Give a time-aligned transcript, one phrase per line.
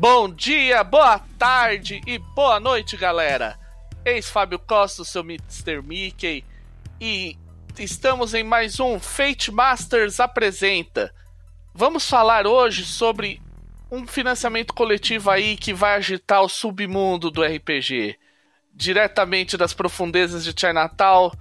[0.00, 3.58] Bom dia, boa tarde e boa noite, galera.
[4.04, 5.82] Eis Fábio Costa, seu Mr.
[5.82, 6.44] Mickey,
[7.00, 7.36] e
[7.76, 11.12] estamos em mais um Fate Masters apresenta.
[11.74, 13.42] Vamos falar hoje sobre
[13.90, 18.16] um financiamento coletivo aí que vai agitar o submundo do RPG.
[18.72, 21.32] Diretamente das profundezas de Chinatown,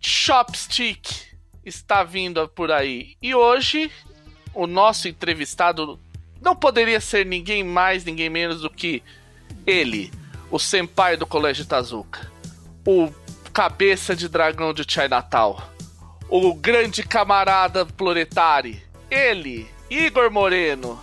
[0.00, 1.26] Chopstick
[1.62, 3.18] está vindo por aí.
[3.20, 3.92] E hoje,
[4.54, 6.00] o nosso entrevistado
[6.48, 9.02] não poderia ser ninguém mais, ninguém menos do que
[9.66, 10.10] ele,
[10.50, 12.20] o senpai do Colégio Tazuka,
[12.86, 13.10] o
[13.52, 15.58] cabeça de dragão de Chinatown,
[16.26, 20.98] o grande camarada Ploretari, ele, Igor Moreno.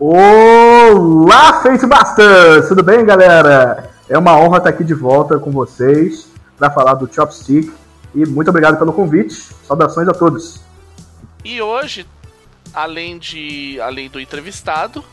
[0.00, 2.68] Olá, Face Basters!
[2.68, 3.90] Tudo bem, galera?
[4.08, 7.70] É uma honra estar aqui de volta com vocês para falar do Chopstick
[8.14, 9.34] e muito obrigado pelo convite.
[9.66, 10.62] Saudações a todos.
[11.44, 12.06] E hoje
[12.72, 15.04] além de além do entrevistado,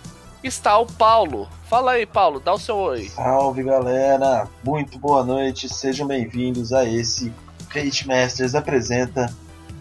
[0.43, 1.49] está o Paulo.
[1.69, 3.09] Fala aí, Paulo, dá o seu oi.
[3.09, 4.47] Salve, galera.
[4.63, 5.67] Muito boa noite.
[5.67, 7.33] Sejam bem-vindos a esse
[7.69, 9.33] Fate Masters apresenta.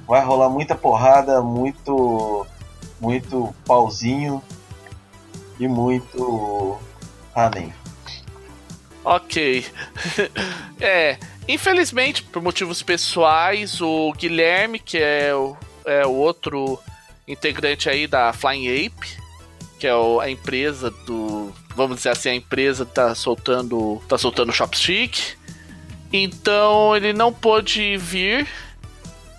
[0.06, 2.46] Vai rolar muita porrada, muito
[3.00, 4.42] muito pauzinho
[5.58, 6.78] e muito
[7.34, 7.72] ramen.
[9.04, 9.66] Ok.
[10.80, 16.80] é, infelizmente, por motivos pessoais, o Guilherme, que é o, é o outro
[17.26, 19.18] integrante aí da Flying Ape,
[19.78, 21.52] que é a empresa do.
[21.74, 24.02] Vamos dizer assim, a empresa tá soltando.
[24.08, 25.36] tá soltando Chopstick.
[26.12, 28.46] Então ele não pôde vir.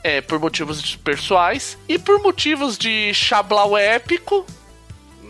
[0.04, 1.78] É, por motivos pessoais.
[1.88, 4.46] E por motivos de chablau épico.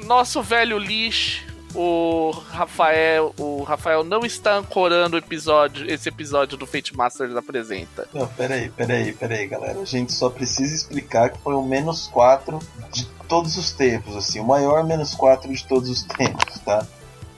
[0.03, 1.44] Nosso velho lixo
[1.75, 8.07] o Rafael, o Rafael não está ancorando episódio, esse episódio do Fate Masters apresenta.
[8.13, 9.81] Não, peraí, peraí, peraí, galera.
[9.81, 12.59] A gente só precisa explicar que foi o menos 4
[12.91, 16.85] de todos os tempos, assim, o maior menos 4 de todos os tempos, tá?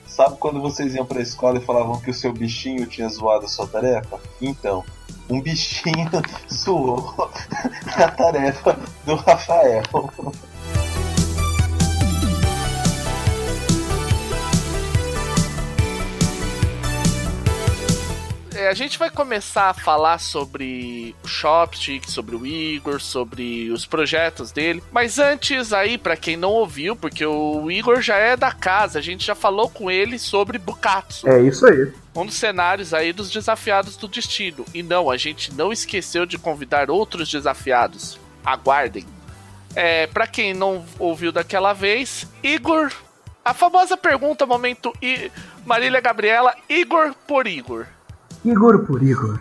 [0.05, 3.49] Sabe quando vocês iam pra escola e falavam que o seu bichinho tinha zoado a
[3.49, 4.19] sua tarefa?
[4.41, 4.83] Então,
[5.29, 6.09] um bichinho
[6.51, 7.13] zoou
[7.95, 9.83] a tarefa do Rafael.
[18.67, 24.51] A gente vai começar a falar sobre o Shopstick, sobre o Igor, sobre os projetos
[24.51, 24.83] dele.
[24.91, 29.01] Mas antes aí, para quem não ouviu, porque o Igor já é da casa, a
[29.01, 31.27] gente já falou com ele sobre Bukatsu.
[31.27, 31.91] É isso aí.
[32.15, 34.65] Um dos cenários aí dos desafiados do destino.
[34.73, 38.19] E não, a gente não esqueceu de convidar outros desafiados.
[38.45, 39.05] Aguardem.
[39.75, 42.91] É, para quem não ouviu daquela vez, Igor
[43.47, 45.31] a famosa pergunta, momento I...
[45.65, 47.87] Marília Gabriela, Igor por Igor.
[48.47, 49.39] Igor por Igor.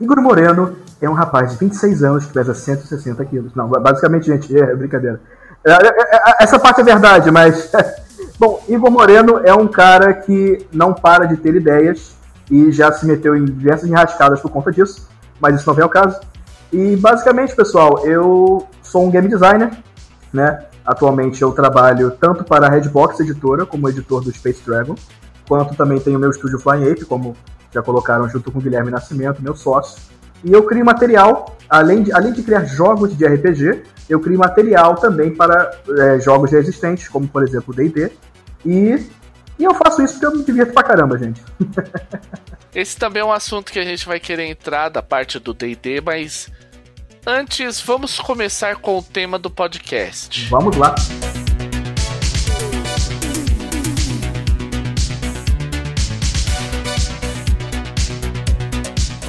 [0.00, 3.54] Igor Moreno é um rapaz de 26 anos que pesa 160 quilos.
[3.54, 5.20] Não, basicamente, gente, é brincadeira.
[5.64, 7.70] É, é, é, essa parte é verdade, mas.
[8.38, 12.14] Bom, Igor Moreno é um cara que não para de ter ideias
[12.50, 15.08] e já se meteu em diversas enrascadas por conta disso,
[15.40, 16.20] mas isso não vem ao caso.
[16.72, 19.70] E basicamente, pessoal, eu sou um game designer,
[20.32, 20.64] né?
[20.84, 24.96] Atualmente eu trabalho tanto para a Redbox Editora, como editor do Space Dragon,
[25.48, 27.36] quanto também tenho meu estúdio Flying Ape, como
[27.72, 30.00] já colocaram junto com o Guilherme Nascimento, meu sócio.
[30.44, 34.96] E eu crio material, além de, além de criar jogos de RPG, eu crio material
[34.96, 38.10] também para é, jogos já existentes, como por exemplo o D&D.
[38.64, 39.06] E,
[39.58, 41.42] e eu faço isso porque eu me divirto pra caramba, gente.
[42.74, 46.00] Esse também é um assunto que a gente vai querer entrar da parte do D&D,
[46.00, 46.50] mas
[47.26, 50.48] antes vamos começar com o tema do podcast.
[50.48, 50.94] Vamos lá.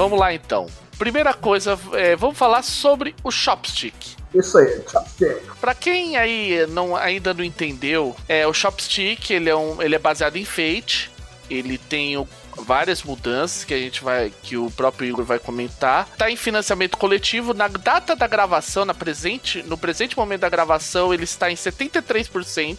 [0.04, 0.68] Vamos lá então.
[1.00, 4.18] Primeira coisa, é, vamos falar sobre o Chopstick.
[4.36, 5.42] Isso aí, Chopstick.
[5.62, 10.00] Pra quem aí não, ainda não entendeu, é, o Chopstick ele é, um, ele é
[10.00, 11.10] baseado em Fate.
[11.50, 12.28] Ele tem o,
[12.58, 14.34] várias mudanças que a gente vai.
[14.44, 16.06] que o próprio Igor vai comentar.
[16.18, 17.54] Tá em financiamento coletivo.
[17.54, 22.78] Na data da gravação, na presente, no presente momento da gravação, ele está em 73%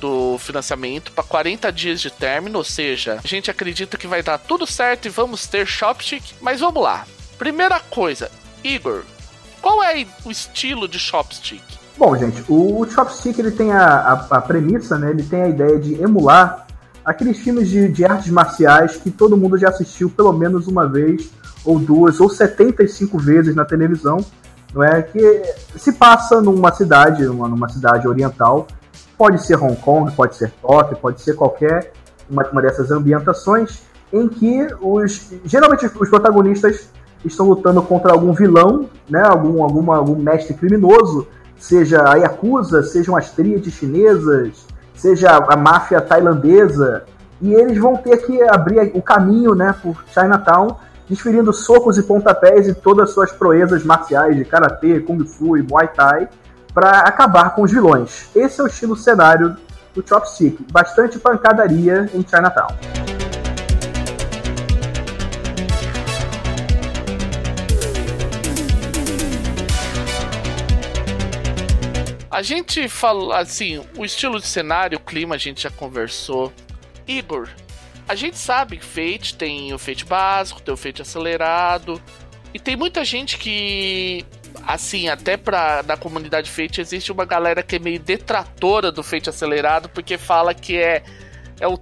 [0.00, 4.38] do financiamento para 40 dias de término, ou seja, a gente acredita que vai dar
[4.38, 7.06] tudo certo e vamos ter Shopstick, mas vamos lá.
[7.38, 8.30] Primeira coisa,
[8.62, 9.02] Igor,
[9.60, 11.62] qual é o estilo de Shopstick?
[11.96, 15.10] Bom, gente, o Chopstick ele tem a, a, a, premissa, né?
[15.10, 16.66] Ele tem a ideia de emular
[17.04, 21.30] aqueles filmes de, de, artes marciais que todo mundo já assistiu pelo menos uma vez,
[21.64, 24.24] ou duas, ou 75 vezes na televisão,
[24.72, 25.02] não é?
[25.02, 25.42] Que
[25.76, 28.66] se passa numa cidade, numa, numa cidade oriental,
[29.16, 31.92] Pode ser Hong Kong, pode ser Tóquio, pode ser qualquer
[32.28, 33.82] uma, uma dessas ambientações
[34.12, 36.88] em que os geralmente os protagonistas
[37.24, 41.26] estão lutando contra algum vilão, né, algum, alguma, algum mestre criminoso,
[41.58, 47.04] seja a Yakuza, sejam as tríades chinesas, seja a máfia tailandesa,
[47.40, 50.76] e eles vão ter que abrir o caminho né, por Chinatown,
[51.08, 55.62] desferindo socos e pontapés e todas as suas proezas marciais de karatê, kung fu e
[55.62, 56.28] muay thai
[56.74, 58.28] para acabar com os vilões.
[58.34, 59.56] Esse é o estilo cenário
[59.94, 62.76] do Chopstick, bastante pancadaria em Chinatown.
[72.28, 76.52] A gente fala assim, o estilo de cenário, o clima a gente já conversou.
[77.06, 77.48] Igor,
[78.08, 82.02] a gente sabe que Fate tem o Fate básico, tem o Fate acelerado.
[82.52, 84.26] E tem muita gente que,
[84.66, 89.28] assim, até pra, na comunidade Fate existe uma galera que é meio detratora do Fate
[89.28, 91.02] acelerado, porque fala que é,
[91.60, 91.78] é, o,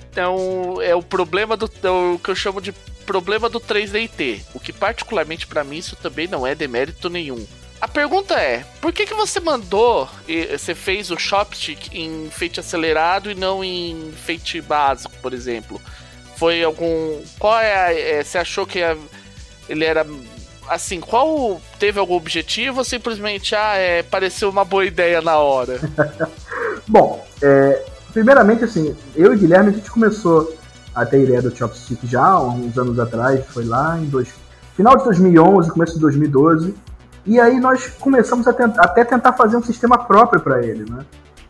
[0.80, 1.70] é, é o problema do.
[1.82, 2.72] É o que eu chamo de
[3.06, 4.42] problema do 3DT.
[4.54, 7.44] O que, particularmente para mim, isso também não é demérito nenhum.
[7.80, 10.08] A pergunta é, por que, que você mandou,
[10.48, 15.82] você fez o Shopstick em Fate acelerado e não em Fate básico, por exemplo?
[16.36, 17.20] Foi algum.
[17.38, 18.96] Qual é, a, é Você achou que a,
[19.68, 20.06] ele era.
[20.72, 21.60] Assim, qual.
[21.78, 25.78] Teve algum objetivo ou simplesmente, ah, é, pareceu uma boa ideia na hora?
[26.88, 30.56] Bom, é, primeiramente, assim, eu e Guilherme a gente começou
[30.94, 34.28] a ter ideia do Chopstick já há uns anos atrás, foi lá em dois,
[34.76, 36.74] final de 2011, começo de 2012.
[37.26, 41.04] E aí nós começamos a tent até tentar fazer um sistema próprio para ele, né?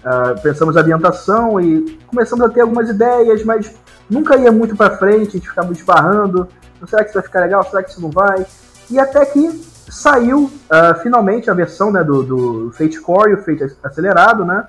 [0.05, 3.73] Uh, pensamos ambientação e começamos a ter algumas ideias, mas
[4.11, 6.49] nunca ia muito para frente, a gente ficava esbarrando.
[6.89, 7.63] Será que isso vai ficar legal?
[7.63, 8.45] Será que isso não vai?
[8.93, 9.51] E até que
[9.89, 14.69] saiu uh, finalmente a versão né, do, do Fate Core e o Fate acelerado, né?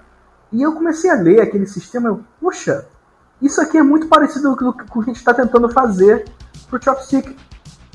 [0.49, 2.85] E eu comecei a ler aquele sistema, eu, puxa,
[3.41, 6.23] isso aqui é muito parecido com o que a gente está tentando fazer
[6.69, 7.35] pro Chopstick.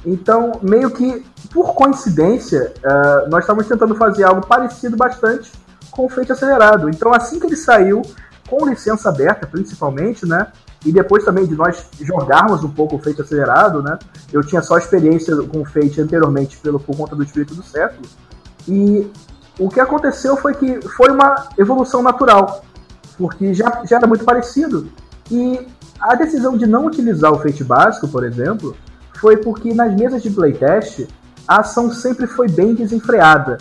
[0.05, 5.51] Então, meio que por coincidência, uh, nós estávamos tentando fazer algo parecido bastante
[5.91, 6.91] com o Fate acelerado.
[6.91, 8.03] Então, assim que ele saiu,
[8.51, 10.49] com licença aberta, principalmente, né?
[10.85, 13.99] E depois também de nós jogarmos um pouco o Fate acelerado, né?
[14.33, 18.07] Eu tinha só experiência com o Fate anteriormente pelo, por conta do Espírito do Século.
[18.67, 19.11] E
[19.59, 22.65] o que aconteceu foi que foi uma evolução natural,
[23.17, 24.89] porque já, já era muito parecido.
[25.31, 25.67] E
[26.01, 28.77] a decisão de não utilizar o Fate básico, por exemplo,
[29.21, 31.09] foi porque nas mesas de playtest
[31.47, 33.59] a ação sempre foi bem desenfreada.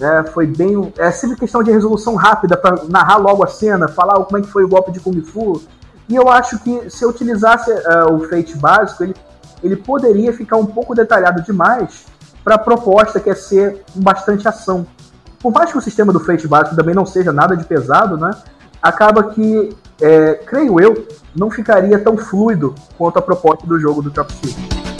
[0.00, 0.92] É, foi bem.
[0.96, 4.48] É sempre questão de resolução rápida para narrar logo a cena, falar como é que
[4.48, 5.62] foi o golpe de Kung Fu.
[6.08, 9.14] E eu acho que se eu utilizasse uh, o Fate básico, ele,
[9.62, 12.06] ele poderia ficar um pouco detalhado demais
[12.44, 14.86] para a proposta que é ser bastante ação.
[15.40, 18.30] Por mais que o sistema do Fate básico também não seja nada de pesado, né?
[18.80, 24.14] Acaba que, é, creio eu, não ficaria tão fluido quanto a proposta do jogo do
[24.14, 24.91] Chopstick.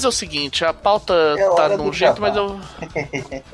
[0.00, 2.58] Fazer o seguinte, a pauta é tá num jeito, mas eu.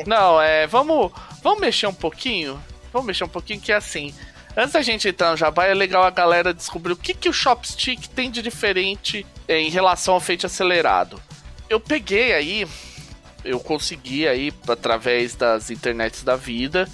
[0.06, 0.66] Não, é.
[0.66, 1.10] Vamos.
[1.42, 2.62] Vamos mexer um pouquinho.
[2.92, 4.14] Vamos mexer um pouquinho que é assim.
[4.56, 7.32] Antes da gente entrar no Jabá, é legal a galera descobrir o que, que o
[7.32, 11.20] Shopstick tem de diferente em relação ao feito acelerado.
[11.68, 12.66] Eu peguei aí,
[13.44, 16.88] eu consegui aí, através das internets da vida,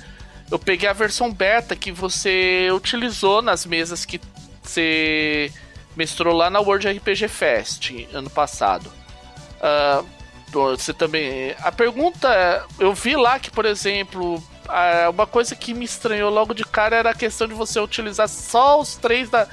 [0.51, 4.21] eu peguei a versão beta que você utilizou nas mesas que
[4.61, 5.53] você
[5.95, 9.02] mestrou lá na World RPG Fest ano passado.
[9.63, 10.05] Uh,
[10.53, 11.55] você também.
[11.63, 12.65] A pergunta.
[12.79, 14.43] Eu vi lá que, por exemplo,
[15.13, 18.81] uma coisa que me estranhou logo de cara era a questão de você utilizar só
[18.81, 19.47] os três da.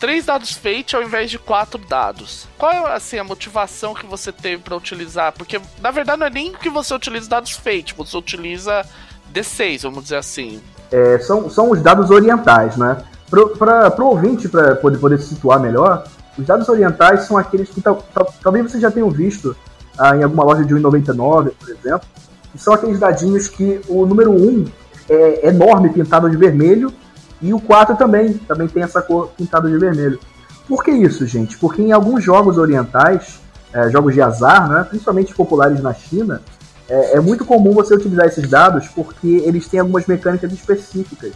[0.00, 2.48] Três dados fate ao invés de quatro dados.
[2.58, 5.32] Qual é assim, a motivação que você teve para utilizar?
[5.32, 8.84] Porque na verdade não é nem que você utiliza dados fate, você utiliza
[9.32, 10.60] D6, vamos dizer assim.
[10.90, 13.02] É, são, são os dados orientais, né?
[13.30, 16.04] Para o ouvinte, para poder, poder se situar melhor,
[16.38, 19.56] os dados orientais são aqueles que talvez vocês já tenham visto
[19.98, 22.08] ah, em alguma loja de 1,99, por exemplo,
[22.56, 24.64] são aqueles dadinhos que o número 1
[25.08, 26.92] é enorme, pintado de vermelho,
[27.40, 30.18] e o 4 também, também tem essa cor pintada de vermelho.
[30.66, 31.58] Por que isso, gente?
[31.58, 33.40] Porque em alguns jogos orientais,
[33.72, 36.40] é, jogos de azar, né, principalmente populares na China,
[36.88, 41.32] é, é, muito comum você utilizar esses dados porque eles têm algumas mecânicas específicas.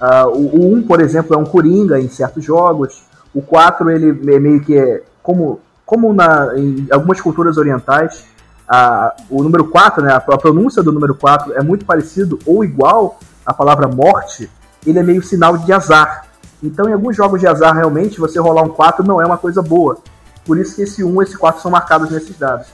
[0.00, 4.34] Uh, o, o 1, por exemplo, é um coringa em certos jogos, o 4, ele
[4.34, 8.24] é meio que é, como, como na, em algumas culturas orientais,
[8.68, 12.64] a, o número 4, né, a, a pronúncia do número 4 é muito parecido ou
[12.64, 14.50] igual à palavra morte,
[14.86, 16.26] ele é meio sinal de azar.
[16.62, 19.60] Então, em alguns jogos de azar, realmente, você rolar um 4 não é uma coisa
[19.60, 19.98] boa.
[20.44, 22.66] Por isso que esse 1 e esse 4 são marcados nesses dados.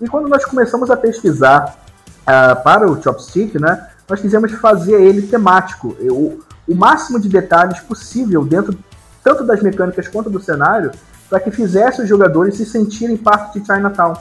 [0.00, 1.76] E quando nós começamos a pesquisar
[2.22, 5.96] uh, para o Chopstick, né, nós quisemos fazer ele temático.
[6.00, 8.76] O, o máximo de detalhes possível dentro
[9.22, 10.90] tanto das mecânicas quanto do cenário,
[11.28, 14.14] para que fizesse os jogadores se sentirem parte de Chinatown.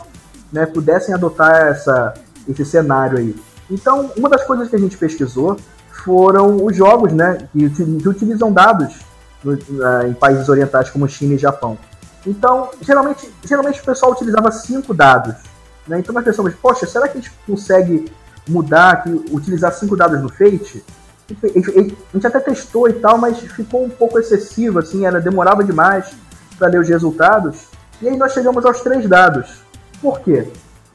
[0.51, 2.13] né, pudessem adotar essa,
[2.47, 3.35] esse cenário aí.
[3.69, 5.57] Então, uma das coisas que a gente pesquisou
[6.03, 8.99] foram os jogos né, que, que utilizam dados
[9.43, 11.77] no, uh, em países orientais como China e Japão.
[12.25, 15.35] Então, geralmente, geralmente o pessoal utilizava cinco dados.
[15.87, 15.99] Né?
[15.99, 18.11] Então nós pensamos, poxa, será que a gente consegue
[18.47, 20.83] mudar, que, utilizar cinco dados no Fate?
[21.43, 26.11] A gente até testou e tal, mas ficou um pouco excessivo, assim, era, demorava demais
[26.57, 27.67] para ler os resultados.
[28.01, 29.61] E aí nós chegamos aos três dados.
[30.01, 30.47] Por quê?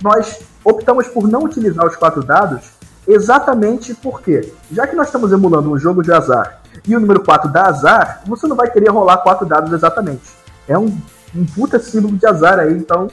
[0.02, 2.72] Nós optamos por não utilizar os quatro dados
[3.06, 7.50] exatamente porque, já que nós estamos emulando um jogo de azar e o número 4
[7.50, 10.22] dá azar, você não vai querer rolar quatro dados exatamente.
[10.66, 10.96] É um,
[11.34, 13.08] um puta símbolo de azar aí, então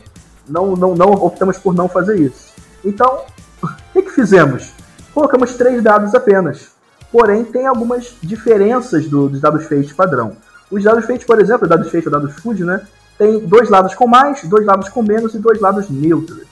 [0.48, 2.54] não, não, não optamos por não fazer isso.
[2.84, 3.24] Então,
[3.62, 4.74] o que, que fizemos?
[5.14, 6.72] Colocamos três dados apenas.
[7.12, 10.38] Porém, tem algumas diferenças do, dos dados feitos padrão.
[10.70, 12.82] Os dados feitos, por exemplo, dados feitos ou dados food, né?
[13.18, 16.48] Tem dois lados com mais, dois lados com menos e dois lados neutros.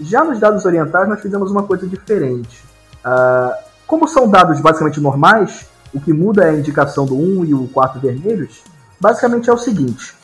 [0.00, 2.64] Já nos dados orientais, nós fizemos uma coisa diferente.
[3.04, 3.54] Uh,
[3.86, 7.68] como são dados basicamente normais, o que muda é a indicação do 1 e o
[7.68, 8.62] 4 vermelhos,
[9.00, 10.14] basicamente é o seguinte: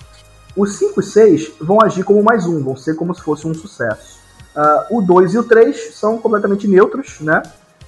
[0.57, 3.55] os 5 e 6 vão agir como mais um, vão ser como se fosse um
[3.55, 4.19] sucesso.
[4.57, 7.43] Uh, o 2 e o 3 são completamente neutros, né?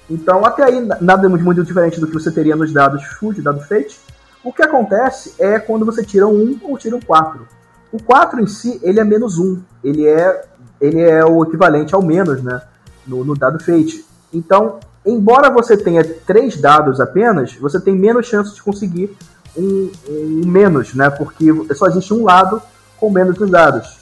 [0.09, 3.99] Então, até aí, nada muito diferente do que você teria nos dados food, dado fate.
[4.43, 7.47] O que acontece é quando você tira um 1 ou tira um 4.
[7.91, 9.61] O 4 em si, ele é menos 1.
[9.83, 10.45] Ele é,
[10.81, 12.61] ele é o equivalente ao menos, né?
[13.05, 14.03] No, no dado fate.
[14.33, 19.15] Então, embora você tenha três dados apenas, você tem menos chance de conseguir
[19.55, 21.09] um, um menos, né?
[21.09, 22.61] Porque só existe um lado
[22.99, 23.99] com menos dos dados.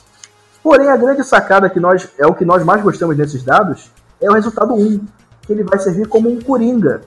[0.64, 4.30] Porém, a grande sacada que nós é o que nós mais gostamos desses dados é
[4.30, 5.00] o resultado 1,
[5.48, 7.02] que ele vai servir como um coringa.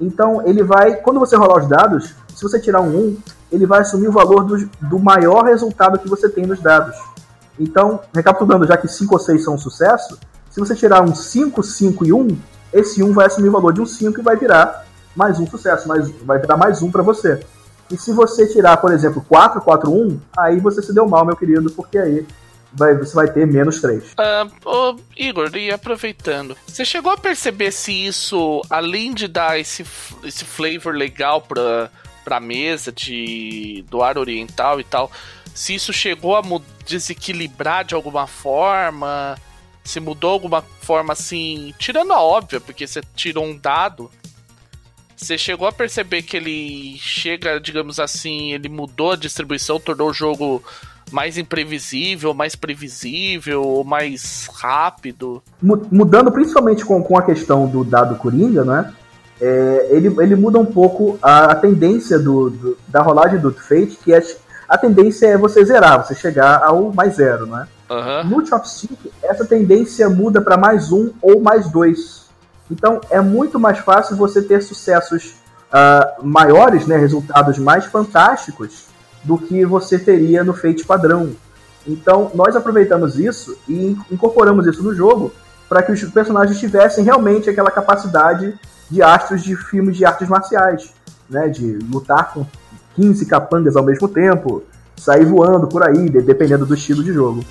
[0.00, 3.16] Então, ele vai, quando você rolar os dados, se você tirar um 1,
[3.52, 6.96] ele vai assumir o valor do, do maior resultado que você tem nos dados.
[7.58, 10.18] Então, recapitulando, já que 5 ou 6 são um sucesso,
[10.50, 12.36] se você tirar um 5, 5 e 1,
[12.72, 14.84] esse 1 vai assumir o valor de um 5 e vai virar
[15.14, 17.40] mais um sucesso, mais, vai virar mais um para você.
[17.90, 21.36] E se você tirar, por exemplo, 4, 4, 1, aí você se deu mal, meu
[21.36, 22.26] querido, porque aí
[22.74, 24.02] vai, você vai ter menos 3.
[24.12, 29.84] Uh, oh, Igor, e aproveitando, você chegou a perceber se isso, além de dar esse,
[30.22, 31.90] esse flavor legal pra,
[32.24, 35.10] pra mesa de, do ar oriental e tal,
[35.54, 36.42] se isso chegou a
[36.84, 39.36] desequilibrar de alguma forma?
[39.82, 44.10] Se mudou alguma forma assim, tirando a óbvia, porque você tirou um dado
[45.16, 50.12] você chegou a perceber que ele chega, digamos assim, ele mudou a distribuição, tornou o
[50.12, 50.62] jogo
[51.10, 55.42] mais imprevisível, mais previsível, mais rápido?
[55.62, 58.92] Mudando principalmente com, com a questão do dado Coringa, né?
[59.40, 63.98] É, ele, ele muda um pouco a, a tendência do, do, da rolagem do Fate,
[64.02, 64.22] que é,
[64.68, 67.66] a tendência é você zerar, você chegar ao mais zero, né?
[67.90, 68.24] Uhum.
[68.30, 72.24] No Chopstick, essa tendência muda para mais um ou mais dois.
[72.70, 75.34] Então é muito mais fácil você ter sucessos
[75.70, 78.86] uh, maiores, né, resultados mais fantásticos
[79.24, 81.30] do que você teria no Fate padrão.
[81.86, 85.32] Então nós aproveitamos isso e incorporamos isso no jogo
[85.68, 88.54] para que os personagens tivessem realmente aquela capacidade
[88.90, 90.94] de astros de filmes de artes marciais,
[91.28, 92.46] né, de lutar com
[92.94, 94.62] 15 capangas ao mesmo tempo,
[94.96, 97.44] sair voando por aí, dependendo do estilo de jogo.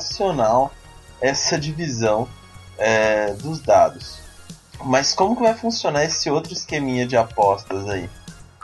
[0.00, 0.72] sensacional
[1.20, 2.28] essa divisão
[2.78, 4.18] é, dos dados.
[4.84, 8.08] Mas como que vai funcionar esse outro esqueminha de apostas aí?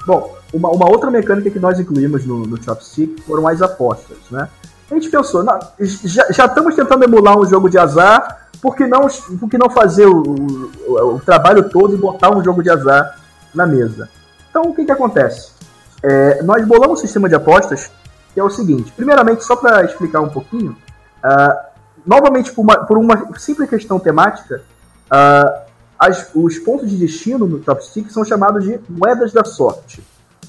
[0.06, 4.48] Bom, uma, uma outra mecânica que nós incluímos no, no Chopstick foram as apostas, né?
[4.90, 8.86] A gente pensou, não, já, já, estamos tentando emular um jogo de azar, por que
[8.86, 9.08] não,
[9.40, 13.18] por que não fazer o, o, o trabalho todo e botar um jogo de azar
[13.52, 14.08] na mesa?
[14.48, 15.50] Então, o que, que acontece?
[16.02, 17.90] É, nós bolamos um sistema de apostas
[18.32, 20.76] que é o seguinte: primeiramente, só para explicar um pouquinho,
[21.26, 21.65] Uh,
[22.06, 24.62] novamente, por uma, por uma, simples questão temática,
[25.06, 25.66] uh,
[25.98, 30.02] as, os pontos de destino no Chopstick são chamados de moedas da sorte.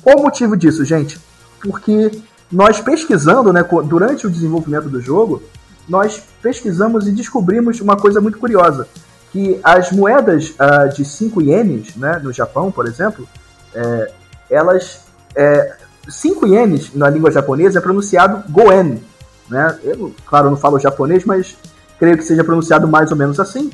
[0.03, 1.19] Qual o motivo disso, gente?
[1.61, 2.11] Porque
[2.51, 5.41] nós pesquisando, né, durante o desenvolvimento do jogo,
[5.89, 8.87] nós pesquisamos e descobrimos uma coisa muito curiosa,
[9.31, 13.27] que as moedas uh, de 5 ienes, né, no Japão, por exemplo,
[13.73, 14.11] é,
[14.49, 15.01] elas...
[15.35, 15.77] É,
[16.09, 19.01] 5 ienes na língua japonesa é pronunciado goen,
[19.49, 19.77] né?
[19.83, 21.55] Eu, claro, não falo japonês, mas
[21.99, 23.71] creio que seja pronunciado mais ou menos assim.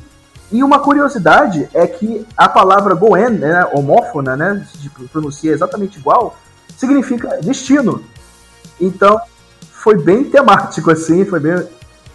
[0.52, 6.36] E uma curiosidade é que a palavra Goen, né, homófona, né, se pronuncia exatamente igual,
[6.76, 8.02] significa destino.
[8.80, 9.20] Então,
[9.72, 11.66] foi bem temático, assim, foi bem,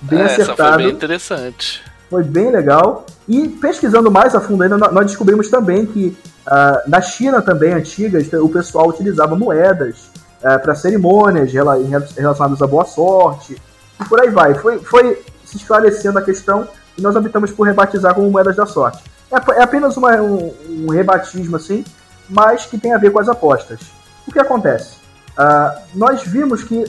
[0.01, 0.73] bem é, acertado.
[0.73, 1.81] Foi bem interessante.
[2.09, 3.05] Foi bem legal.
[3.27, 6.17] E pesquisando mais a fundo ainda, nós descobrimos também que
[6.49, 10.09] Uh, na China também, antiga, o pessoal utilizava moedas
[10.43, 13.59] uh, para cerimônias relacionadas à boa sorte,
[13.99, 14.53] e por aí vai.
[14.55, 16.67] Foi, foi se esclarecendo a questão
[16.97, 19.03] e nós optamos por rebatizar como moedas da sorte.
[19.31, 21.83] É, é apenas uma, um, um, rebatismo assim,
[22.29, 23.79] mas que tem a ver com as apostas.
[24.27, 24.97] O que acontece?
[25.31, 26.83] Uh, nós vimos que,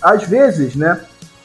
[0.00, 1.00] às vezes, né,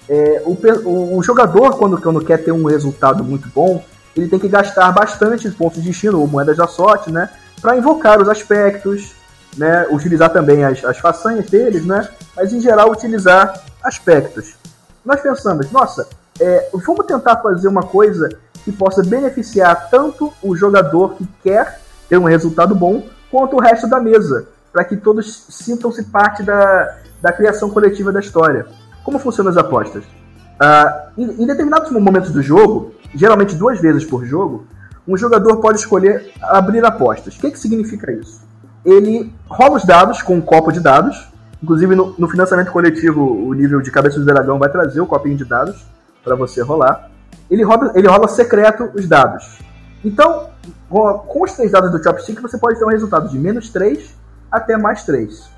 [0.10, 3.84] é, o, o, jogador, quando, quando quer ter um resultado muito bom,
[4.16, 7.30] ele tem que gastar bastante pontos de destino ou moedas da sorte, né?
[7.62, 9.14] Para invocar os aspectos,
[9.58, 9.88] né?
[9.90, 12.08] Utilizar também as, as façanhas deles, né?
[12.36, 14.56] Mas em geral utilizar aspectos.
[15.04, 16.08] Nós pensamos, nossa,
[16.40, 18.30] é, vamos tentar fazer uma coisa
[18.64, 23.88] que possa beneficiar tanto o jogador que quer ter um resultado bom, quanto o resto
[23.88, 28.66] da mesa, para que todos sintam-se parte da, da criação coletiva da história.
[29.04, 30.04] Como funcionam as apostas?
[30.04, 34.66] Uh, em, em, determinados momentos do jogo, geralmente duas vezes por jogo,
[35.08, 37.36] um jogador pode escolher abrir apostas.
[37.36, 38.42] O que, que significa isso?
[38.88, 41.28] Ele rola os dados com um copo de dados.
[41.62, 45.36] Inclusive no, no financiamento coletivo, o nível de cabeça do dragão vai trazer o copinho
[45.36, 45.86] de dados
[46.24, 47.12] para você rolar.
[47.52, 49.60] Ele rola, ele rola secreto os dados.
[50.06, 50.50] Então,
[50.90, 54.16] com os três dados do Chopstick, você pode ter um resultado de menos 3
[54.50, 55.50] até mais 3.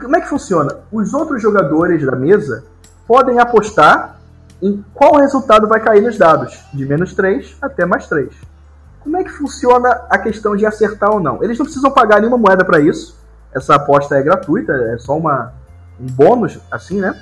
[0.00, 0.78] Como é que funciona?
[0.90, 2.64] Os outros jogadores da mesa
[3.06, 4.16] podem apostar
[4.62, 8.30] em qual resultado vai cair nos dados, de menos 3 até mais 3.
[9.02, 11.42] Como é que funciona a questão de acertar ou não?
[11.42, 13.18] Eles não precisam pagar nenhuma moeda para isso.
[13.52, 15.52] Essa aposta é gratuita, é só uma,
[15.98, 17.20] um bônus, assim, né?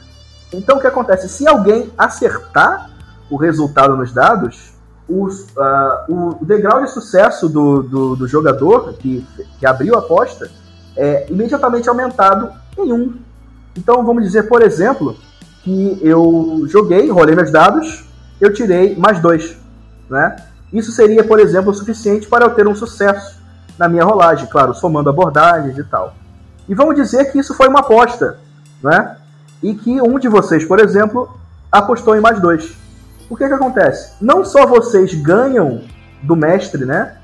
[0.52, 1.28] Então o que acontece?
[1.28, 2.90] Se alguém acertar
[3.30, 4.72] o resultado nos dados,
[5.08, 9.26] os, uh, o degrau de sucesso do, do, do jogador que,
[9.58, 10.50] que abriu a aposta
[10.96, 13.16] é imediatamente aumentado em um.
[13.76, 15.16] Então vamos dizer, por exemplo,
[15.62, 18.04] que eu joguei, rolei meus dados,
[18.40, 19.56] eu tirei mais dois.
[20.10, 20.36] Né?
[20.72, 23.38] Isso seria, por exemplo, suficiente para eu ter um sucesso
[23.78, 26.14] na minha rolagem, claro, somando abordagens e tal.
[26.68, 28.38] E vamos dizer que isso foi uma aposta,
[28.82, 29.16] né?
[29.62, 31.28] E que um de vocês, por exemplo,
[31.70, 32.76] apostou em mais dois.
[33.30, 34.12] O que que acontece?
[34.20, 35.82] Não só vocês ganham
[36.22, 37.16] do mestre, né?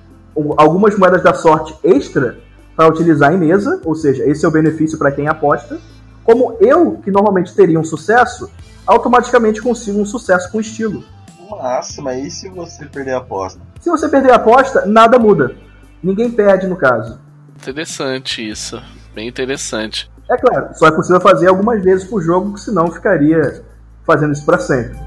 [0.57, 2.39] Algumas moedas da sorte extra
[2.77, 5.79] para utilizar em mesa, ou seja, esse é o benefício para quem aposta
[6.25, 8.51] como eu, que normalmente teria um sucesso,
[8.87, 11.05] automaticamente consigo um sucesso com estilo.
[11.51, 13.61] Massa, mas e se você perder a aposta?
[13.81, 15.55] Se você perder a aposta, nada muda.
[16.03, 17.21] Ninguém perde no caso.
[17.57, 18.83] Interessante isso.
[19.15, 20.11] Bem interessante.
[20.31, 23.63] É claro, só é possível fazer algumas vezes por jogo, senão ficaria
[24.05, 24.99] fazendo isso para sempre.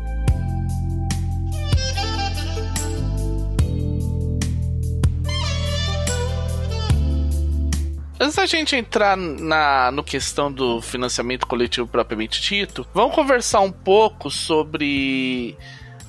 [8.19, 13.71] Antes da gente entrar na no questão do financiamento coletivo propriamente dito, vamos conversar um
[13.71, 15.55] pouco sobre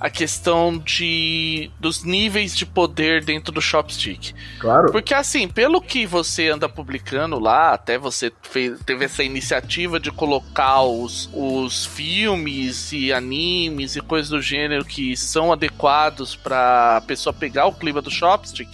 [0.00, 4.34] a questão de dos níveis de poder dentro do Shopstick.
[4.58, 4.92] Claro.
[4.92, 10.11] Porque assim, pelo que você anda publicando lá, até você fez, teve essa iniciativa de
[10.11, 17.00] colocar os, os filmes e animes e coisas do gênero que são adequados para a
[17.00, 18.68] pessoa pegar o clima do Shopstick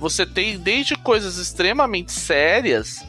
[0.00, 3.04] você tem desde coisas extremamente sérias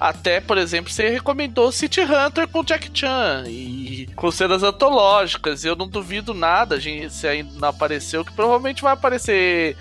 [0.00, 3.83] até, por exemplo, você recomendou City Hunter com Jack Chan e
[4.14, 5.64] com cenas antológicas.
[5.64, 9.76] Eu não duvido nada, gente, se ainda não apareceu, que provavelmente vai aparecer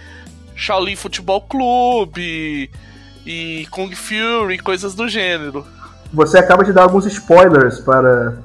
[0.56, 2.70] Shaolin Futebol Clube
[3.26, 5.66] e Kung Fury, coisas do gênero.
[6.12, 8.38] Você acaba de dar alguns spoilers para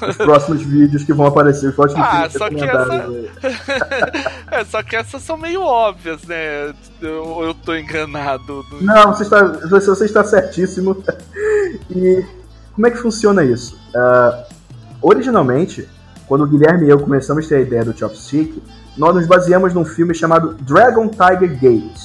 [0.08, 3.06] os próximos vídeos que vão aparecer, os próximos ah, vídeos só que essa...
[4.50, 6.72] é, só que essas são meio óbvias, né?
[7.00, 8.64] Eu, eu tô enganado.
[8.80, 11.02] Não, você está, você está certíssimo.
[11.90, 12.24] e
[12.74, 13.78] como é que funciona isso?
[13.94, 14.59] Uh,
[15.02, 15.88] originalmente,
[16.26, 18.62] quando o Guilherme e eu começamos a ter a ideia do Chopstick,
[18.96, 22.00] nós nos baseamos num filme chamado Dragon Tiger Gate.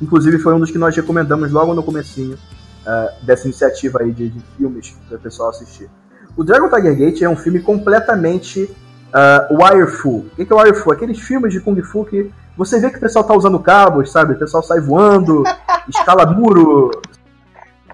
[0.00, 4.28] Inclusive foi um dos que nós recomendamos logo no comecinho uh, dessa iniciativa aí de,
[4.28, 5.88] de filmes para o pessoal assistir.
[6.36, 10.26] O Dragon Tiger Gate é um filme completamente uh, wireful.
[10.32, 10.92] O que é wireful?
[10.92, 14.34] Aqueles filmes de Kung Fu que você vê que o pessoal tá usando cabos, sabe?
[14.34, 15.44] O pessoal sai voando,
[15.88, 16.90] escala muro.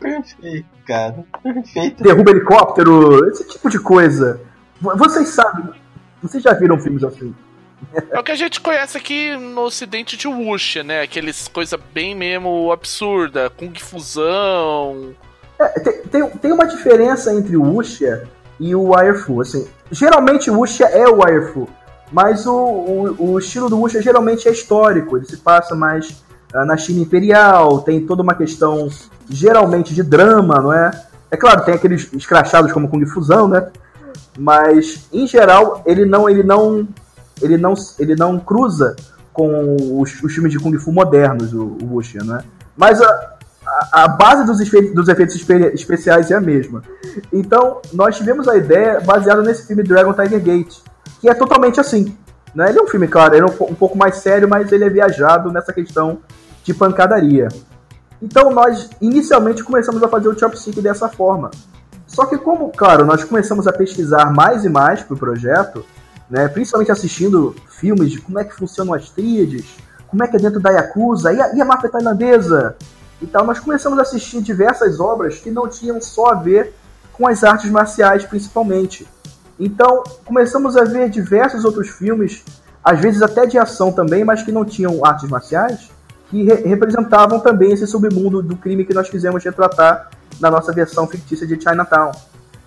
[0.02, 1.24] Perfeito, cara.
[1.42, 2.02] Perfeito.
[2.02, 4.40] Derruba helicóptero, esse tipo de coisa.
[4.80, 5.70] Vocês sabem.
[6.22, 7.34] Vocês já viram filmes assim?
[8.10, 11.02] É o que a gente conhece aqui no ocidente de Wuxia, né?
[11.02, 15.14] Aqueles coisa bem mesmo absurda, Kung Fusão.
[15.58, 19.40] É, tem, tem, tem, uma diferença entre o Wuxia e o Wirefu.
[19.40, 21.68] Assim, geralmente o Wuxia é o Wirefu,
[22.10, 25.16] mas o, o, o, estilo do Wuxia geralmente é histórico.
[25.16, 28.88] Ele se passa mais na China Imperial, tem toda uma questão
[29.28, 30.90] geralmente de drama, não é?
[31.30, 33.68] É claro, tem aqueles escrachados como Kung Fusão, né?
[34.38, 36.86] Mas em geral ele não ele não
[37.40, 38.94] ele não ele não cruza
[39.32, 42.44] com os, os filmes de Kung Fu modernos, o, o Wuxia, né?
[42.76, 43.36] Mas a,
[43.66, 45.34] a, a base dos, efeitos, dos efeitos
[45.74, 46.82] especiais é a mesma.
[47.32, 50.78] Então, nós tivemos a ideia baseada nesse filme Dragon Tiger Gate,
[51.20, 52.14] que é totalmente assim.
[52.54, 52.68] Né?
[52.68, 54.90] Ele é um filme, claro, ele é um, um pouco mais sério, mas ele é
[54.90, 56.18] viajado nessa questão
[56.64, 57.48] de pancadaria.
[58.20, 61.50] Então, nós inicialmente começamos a fazer o Chopstick dessa forma.
[62.06, 65.84] Só que, como, claro, nós começamos a pesquisar mais e mais para o projeto,
[66.30, 69.64] né, principalmente assistindo filmes de como é que funcionam as tríades,
[70.06, 72.76] como é que é dentro da Yakuza, e a, e a máfia tailandesa,
[73.20, 76.74] e tal, nós começamos a assistir diversas obras que não tinham só a ver
[77.12, 79.06] com as artes marciais, principalmente.
[79.64, 82.42] Então, começamos a ver diversos outros filmes,
[82.82, 85.88] às vezes até de ação também, mas que não tinham artes marciais,
[86.28, 91.06] que re representavam também esse submundo do crime que nós quisemos retratar na nossa versão
[91.06, 92.10] fictícia de Chinatown.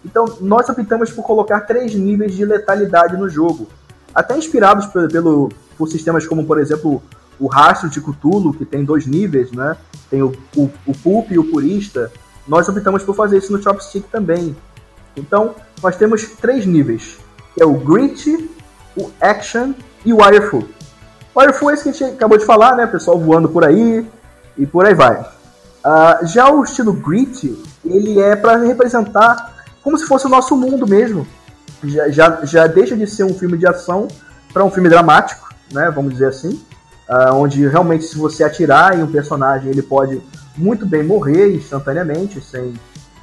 [0.05, 3.67] Então, nós optamos por colocar três níveis de letalidade no jogo,
[4.13, 7.03] até inspirados pelo, pelo por sistemas como, por exemplo,
[7.38, 9.75] o Rastro de Cthulhu, que tem dois níveis, né?
[10.10, 12.10] Tem o, o, o Pulp e o Purista.
[12.47, 14.55] Nós optamos por fazer isso no Chopstick também.
[15.15, 17.17] Então, nós temos três níveis.
[17.54, 18.49] Que é o Grit,
[18.97, 19.73] o Action
[20.06, 20.67] e o Wireful.
[21.34, 22.86] O Wireful é esse que a gente acabou de falar, né?
[22.88, 24.06] Pessoal voando por aí
[24.58, 25.21] e por aí vai.
[25.21, 30.88] Uh, já o estilo Grit, ele é para representar como se fosse o nosso mundo
[30.88, 31.28] mesmo.
[31.84, 34.08] Já, já, já deixa de ser um filme de ação
[34.51, 35.91] para um filme dramático, né?
[35.91, 36.60] Vamos dizer assim
[37.10, 40.21] uh, onde realmente se você atirar em um personagem ele pode
[40.58, 42.73] muito bem morrer instantaneamente, sem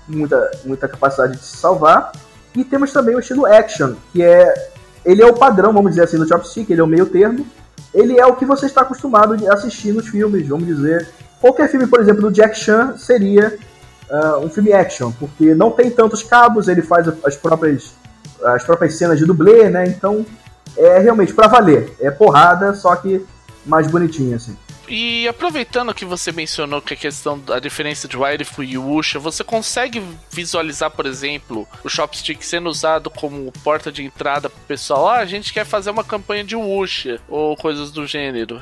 [0.09, 2.13] muita, muita capacidade de se salvar.
[2.55, 4.71] E temos também o estilo action, que é
[5.05, 7.47] ele é o padrão, vamos dizer assim, do chopstick, ele é o meio termo.
[7.93, 11.09] Ele é o que você está acostumado a assistir nos filmes, vamos dizer.
[11.41, 13.59] Qualquer filme, por exemplo, do Jack Chan seria
[14.09, 17.95] uh, um filme action, porque não tem tantos cabos, ele faz as próprias
[18.45, 19.85] as próprias cenas de dublê, né?
[19.87, 20.27] Então
[20.77, 21.93] é realmente para valer.
[22.01, 23.25] É porrada, só que
[23.65, 24.57] mais bonitinha, assim.
[24.89, 29.45] E aproveitando que você mencionou que a questão da diferença de Wirefu e Usha, você
[29.45, 35.09] consegue visualizar, por exemplo, o Chopstick sendo usado como porta de entrada pro pessoal?
[35.09, 38.61] Ah, a gente quer fazer uma campanha de Usha ou coisas do gênero.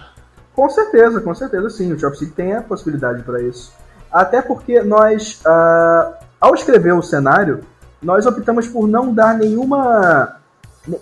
[0.54, 1.92] Com certeza, com certeza sim.
[1.92, 3.72] O Chopstick tem a possibilidade para isso.
[4.12, 7.60] Até porque nós, uh, ao escrever o cenário,
[8.02, 10.40] nós optamos por não dar nenhuma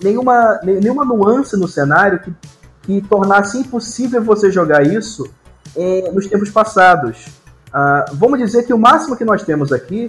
[0.02, 2.32] nenhuma, nenhuma nuance no cenário que
[2.88, 5.28] que tornasse impossível você jogar isso
[5.76, 7.26] é, nos tempos passados.
[7.68, 10.08] Uh, vamos dizer que o máximo que nós temos aqui,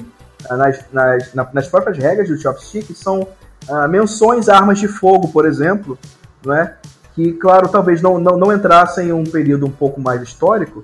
[0.50, 3.24] uh, nas, nas, na, nas, próprias regras do Chopstick, são
[3.68, 6.00] uh, menções a armas de fogo, por exemplo,
[6.42, 6.74] não é?
[7.14, 10.82] que, claro, talvez não, não, não entrassem em um período um pouco mais histórico,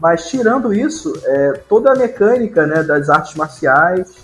[0.00, 4.16] mas tirando isso, é, toda a mecânica né, das artes marciais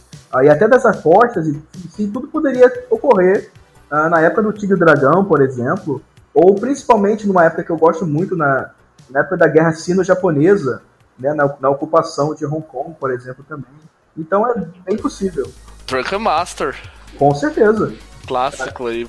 [0.42, 3.50] e até das apostas, e, tudo poderia ocorrer
[3.90, 6.02] na época do Tigre Dragão, por exemplo,
[6.34, 8.70] ou principalmente numa época que eu gosto muito, na,
[9.10, 10.82] na época da Guerra Sino-Japonesa,
[11.18, 13.70] né, na, na, ocupação de Hong Kong, por exemplo, também.
[14.16, 15.50] Então é bem possível.
[15.86, 16.76] Drunken Master.
[17.18, 17.94] Com certeza.
[18.26, 19.06] Clássico aí.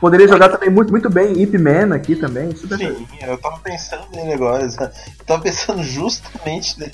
[0.00, 2.54] Poderia jogar também muito, muito bem Ip Man aqui também.
[2.56, 3.08] Super Sim, bem.
[3.22, 4.64] eu tava pensando nele agora.
[4.64, 4.90] Eu
[5.26, 6.92] tava pensando justamente nele.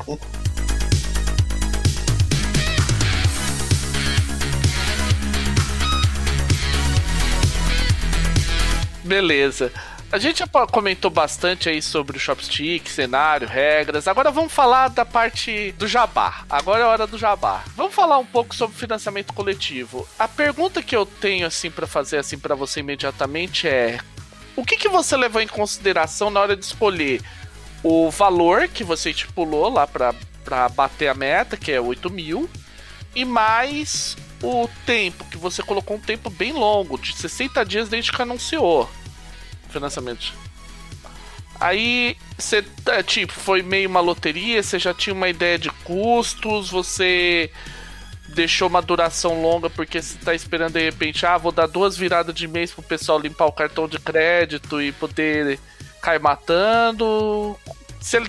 [9.11, 9.73] Beleza.
[10.13, 14.07] A gente já comentou bastante aí sobre o Shopstick, cenário, regras.
[14.07, 16.45] Agora vamos falar da parte do jabá.
[16.49, 17.65] Agora é a hora do jabá.
[17.75, 20.07] Vamos falar um pouco sobre financiamento coletivo.
[20.17, 23.99] A pergunta que eu tenho assim para fazer assim para você imediatamente é:
[24.55, 27.21] o que, que você levou em consideração na hora de escolher
[27.83, 32.49] o valor que você estipulou lá para bater a meta, que é 8 mil,
[33.13, 38.13] e mais o tempo, que você colocou um tempo bem longo, de 60 dias desde
[38.13, 38.89] que anunciou
[39.71, 40.33] financiamento.
[41.61, 46.71] Aí você, é, tipo, foi meio uma loteria, você já tinha uma ideia de custos,
[46.71, 47.51] você
[48.29, 52.35] deixou uma duração longa porque você tá esperando de repente, ah, vou dar duas viradas
[52.35, 55.59] de mês pro pessoal limpar o cartão de crédito e poder
[56.01, 57.57] cair matando.
[58.01, 58.23] Você,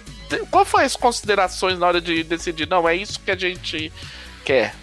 [0.50, 2.68] qual foi as considerações na hora de decidir?
[2.68, 3.94] Não, é isso que a gente
[4.44, 4.76] quer.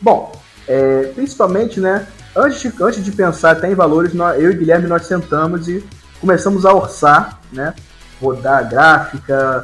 [0.00, 2.06] Bom, é, principalmente, né?
[2.36, 5.82] Antes de, antes de pensar até em valores, nós, eu e Guilherme nós sentamos e
[6.20, 7.74] começamos a orçar, né?
[8.20, 9.62] Rodar a gráfica,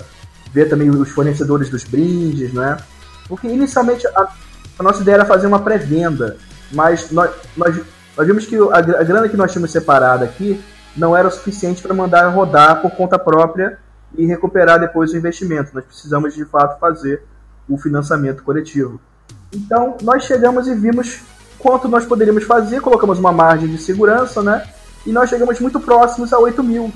[0.51, 2.79] ver também os fornecedores dos brindes, né?
[3.29, 4.29] Porque inicialmente a,
[4.79, 6.39] a nossa ideia era fazer uma pré-venda,
[6.73, 7.79] mas nós, nós,
[8.17, 10.63] nós vimos que a, a grana que nós tínhamos separada aqui
[10.97, 13.79] não era o suficiente para mandar rodar por conta própria
[14.17, 15.75] e recuperar depois o investimento.
[15.75, 17.23] Nós precisamos de fato fazer
[17.69, 18.99] o financiamento coletivo.
[19.53, 21.21] Então nós chegamos e vimos
[21.63, 24.67] quanto nós poderíamos fazer, colocamos uma margem de segurança, né?
[25.07, 26.93] E nós chegamos muito próximos a 8 mil.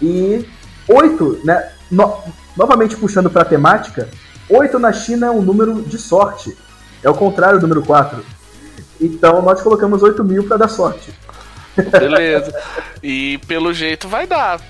[0.00, 0.44] E
[0.86, 1.70] 8, né?
[1.90, 2.18] No,
[2.56, 4.08] novamente puxando para a temática,
[4.48, 6.56] 8 na China é um número de sorte.
[7.02, 8.22] É o contrário do número 4.
[9.00, 11.12] Então nós colocamos 8 mil para dar sorte.
[11.74, 12.54] Beleza.
[13.02, 14.60] E pelo jeito vai dar.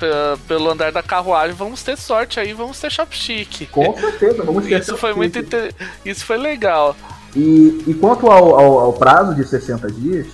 [0.47, 3.67] Pelo andar da carruagem, vamos ter sorte aí, vamos ter chopstick.
[3.71, 5.75] Com certeza, vamos ter Isso foi muito inter...
[6.05, 6.97] Isso foi legal.
[7.35, 10.27] E, e quanto ao, ao, ao, prazo de 60 dias,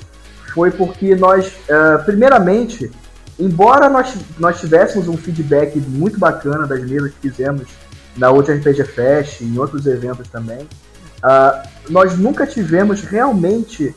[0.52, 2.90] foi porque nós, uh, primeiramente,
[3.38, 7.68] embora nós, nós tivéssemos um feedback muito bacana das mesas que fizemos
[8.16, 10.62] na outra RPG Fest, em outros eventos também,
[11.22, 13.94] uh, nós nunca tivemos realmente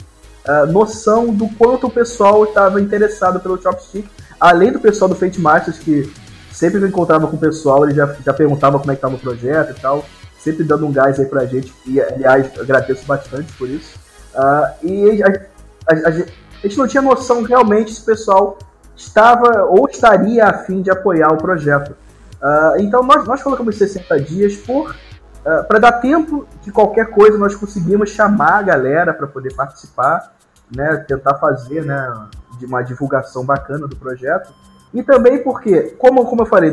[0.48, 4.08] uh, noção do quanto o pessoal estava interessado pelo Chopstick,
[4.40, 6.12] além do pessoal do Fate Masters, que
[6.52, 9.16] sempre que eu encontrava com o pessoal, ele já, já perguntava como é que estava
[9.16, 10.06] o projeto e tal,
[10.44, 13.98] sempre dando um gás aí pra gente, e aliás, agradeço bastante por isso.
[14.34, 18.58] Uh, e a, a, a, a, gente não tinha noção realmente se o pessoal
[18.96, 21.96] estava ou estaria a fim de apoiar o projeto.
[22.42, 24.96] Uh, então nós, nós colocamos 60 dias por
[25.44, 29.52] Uh, ah, para dar tempo de qualquer coisa, nós conseguimos chamar a galera para poder
[29.56, 30.36] participar,
[30.76, 32.28] né, tentar fazer né,
[32.60, 34.54] de uma divulgação bacana do projeto.
[34.94, 36.72] E também porque, como, como eu falei,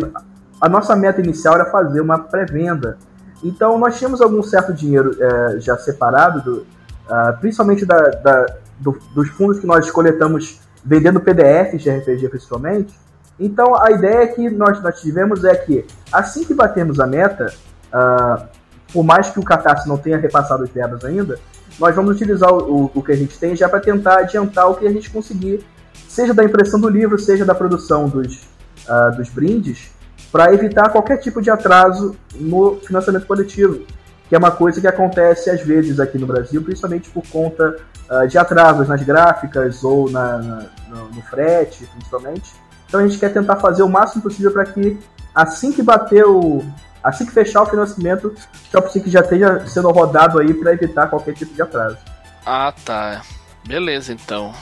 [0.61, 2.99] a nossa meta inicial era fazer uma pré-venda.
[3.43, 8.47] Então nós tínhamos algum certo dinheiro é, já separado, do, uh, principalmente da, da,
[8.79, 12.95] do, dos fundos que nós coletamos vendendo PDFs de RPG principalmente.
[13.39, 17.53] Então a ideia que nós, nós tivemos é que assim que batemos a meta,
[17.93, 18.45] uh,
[18.93, 21.39] por mais que o Catarse não tenha repassado os verbas ainda,
[21.79, 24.87] nós vamos utilizar o, o que a gente tem já para tentar adiantar o que
[24.87, 25.65] a gente conseguir,
[26.09, 28.49] seja da impressão do livro, seja da produção dos,
[28.89, 29.93] uh, dos brindes,
[30.31, 33.85] para evitar qualquer tipo de atraso no financiamento coletivo,
[34.29, 37.77] que é uma coisa que acontece às vezes aqui no Brasil, principalmente por conta
[38.11, 42.53] uh, de atrasos nas gráficas ou na, na, no, no frete, principalmente.
[42.87, 44.99] Então a gente quer tentar fazer o máximo possível para que
[45.35, 46.63] assim que bater o,
[47.03, 48.35] assim que fechar o financiamento,
[48.71, 51.99] Chopstick já esteja sendo rodado aí para evitar qualquer tipo de atraso.
[52.45, 53.23] Ah, tá.
[53.67, 54.53] Beleza, então.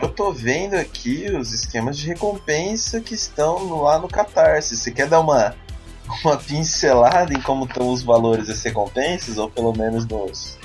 [0.00, 4.76] Eu tô vendo aqui os esquemas de recompensa que estão lá no Catarse.
[4.76, 5.54] Você quer dar uma,
[6.22, 10.58] uma pincelada em como estão os valores das recompensas, ou pelo menos nos,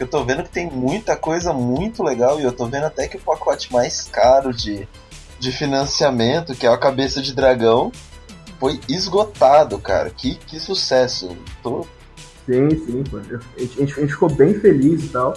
[0.00, 3.18] eu tô vendo que tem muita coisa muito legal e eu tô vendo até que
[3.18, 4.88] o pacote mais caro de,
[5.38, 7.92] de financiamento, que é a cabeça de dragão,
[8.58, 10.08] foi esgotado, cara.
[10.08, 11.36] Que, que sucesso.
[11.62, 11.86] Tô...
[12.46, 13.04] Sim, sim.
[13.14, 15.34] A gente, a gente ficou bem feliz e tal.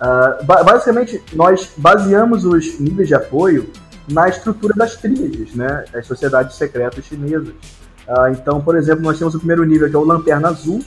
[0.00, 3.70] Uh, basicamente, nós baseamos os níveis de apoio
[4.08, 5.84] na estrutura das tríades, né?
[5.94, 7.48] As sociedades secretas chinesas.
[7.48, 10.82] Uh, então, por exemplo, nós temos o primeiro nível que é o Lanterna Azul,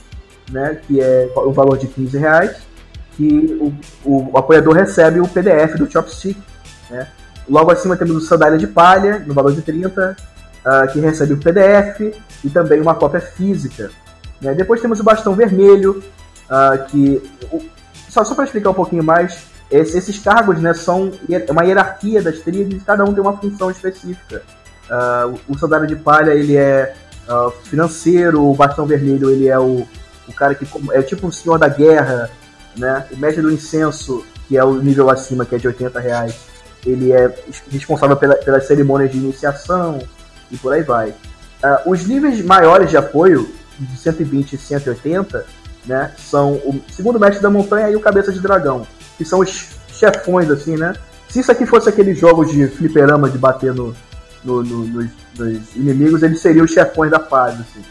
[0.50, 0.80] né?
[0.86, 2.70] Que é o valor de 15 reais
[3.16, 3.58] que
[4.04, 6.40] o, o, apoiador recebe o PDF do Chopstick.
[6.88, 7.06] Né?
[7.48, 10.22] Logo acima temos o Sandália de Palha, no valor de 30, uh,
[10.64, 13.90] ah, que recebe o PDF e também uma cópia física.
[14.40, 14.54] Né?
[14.54, 16.02] Depois temos o Bastão Vermelho,
[16.88, 17.22] que.
[17.52, 17.79] O,
[18.10, 21.12] só só para explicar um pouquinho mais, esses, cargos né, são
[21.48, 24.42] uma hierarquia das tríades, cada um tem uma função específica.
[24.90, 26.94] Uh, o Sandália de Palha ele é
[27.64, 29.86] financeiro, o Bastão Vermelho ele é o,
[30.26, 32.30] o cara que é tipo o senhor da guerra,
[32.76, 33.06] né?
[33.12, 36.40] O mestre do incenso, que é o nível acima, que é de 80 reais,
[36.84, 37.32] ele é
[37.70, 40.00] responsável pela, pelas cerimônias de iniciação
[40.50, 41.10] e por aí vai.
[41.10, 45.46] Uh, os níveis maiores de apoio, de 120 e 180,
[45.86, 49.68] né, são o segundo mestre da montanha e o cabeça de dragão, que são os
[49.92, 50.94] chefões, assim, né?
[51.28, 53.94] Se isso aqui fosse aqueles jogos de fliperama de bater no,
[54.42, 57.84] no, no nos, nos, inimigos, eles seriam os chefões da fase, assim.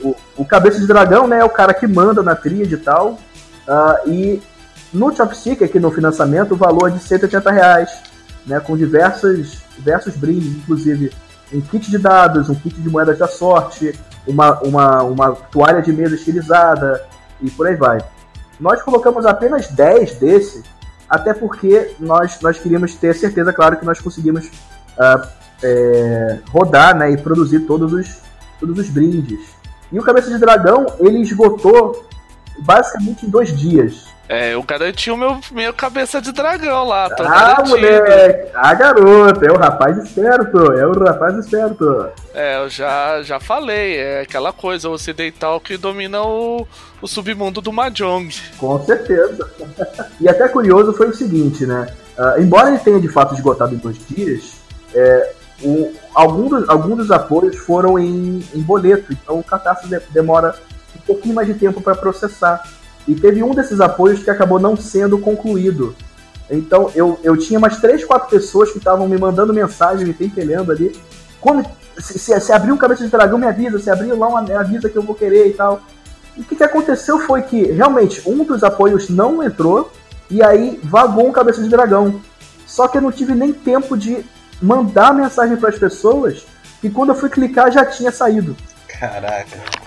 [0.00, 3.18] O, o cabeça de dragão, né, é o cara que manda na tríade e tal,
[3.66, 4.42] Uh, e
[4.92, 7.90] no Chopstick, aqui no financiamento, o valor é de 180 reais,
[8.46, 11.10] né, com diversas, diversos brindes, inclusive
[11.52, 15.92] um kit de dados, um kit de moedas da sorte, uma, uma, uma toalha de
[15.92, 17.02] mesa estilizada
[17.40, 17.98] e por aí vai.
[18.58, 20.62] Nós colocamos apenas 10 desse,
[21.08, 25.26] até porque nós, nós queríamos ter certeza, claro, que nós conseguimos uh,
[25.62, 28.20] é, rodar né, e produzir todos os,
[28.60, 29.54] todos os brindes.
[29.90, 32.06] E o Cabeça de Dragão, ele esgotou
[32.58, 34.06] basicamente em dois dias.
[34.26, 37.10] É, eu garanti o meu, meu cabeça de dragão lá.
[37.10, 38.50] Tô ah, moleque!
[38.54, 39.44] Ah, garoto!
[39.44, 40.72] É o rapaz esperto!
[40.72, 42.08] É o rapaz esperto!
[42.32, 43.98] É, eu já, já falei.
[43.98, 46.66] É aquela coisa, ocidental que domina o,
[47.02, 48.34] o submundo do Mahjong.
[48.56, 49.50] Com certeza.
[50.18, 51.86] e até curioso foi o seguinte, né?
[52.18, 54.54] Uh, embora ele tenha de fato esgotado em dois dias,
[54.94, 55.32] é,
[55.62, 60.54] o, algum, dos, algum dos apoios foram em, em boleto, então o catástrofe demora
[60.96, 62.62] um pouquinho mais de tempo para processar.
[63.06, 65.94] E teve um desses apoios que acabou não sendo concluído.
[66.50, 70.72] Então eu, eu tinha umas três, quatro pessoas que estavam me mandando mensagem, me pentelhando
[70.72, 70.94] ali.
[71.40, 73.78] Quando, se, se, se abrir um cabeça de dragão, me avisa.
[73.78, 75.82] Se abrir lá, me avisa que eu vou querer e tal.
[76.36, 79.92] E o que, que aconteceu foi que realmente um dos apoios não entrou
[80.30, 82.20] e aí vagou um cabeça de dragão.
[82.66, 84.24] Só que eu não tive nem tempo de
[84.60, 86.44] mandar mensagem para as pessoas
[86.82, 88.56] e quando eu fui clicar já tinha saído.
[88.88, 89.83] Caraca.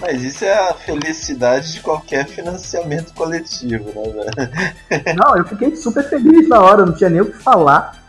[0.00, 5.16] Mas isso é a felicidade de qualquer financiamento coletivo, né, velho?
[5.16, 8.02] Não, eu fiquei super feliz na hora, não tinha nem o que falar.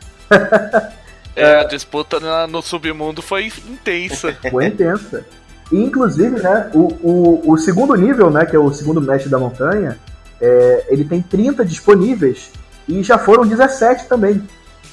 [1.36, 4.36] É, a disputa no submundo foi intensa.
[4.50, 5.26] Foi intensa.
[5.72, 9.40] E, inclusive, né, o, o, o, segundo nível, né, que é o segundo mestre da
[9.40, 9.98] montanha,
[10.42, 12.52] é, ele tem 30 disponíveis
[12.88, 14.46] e já foram 17 também.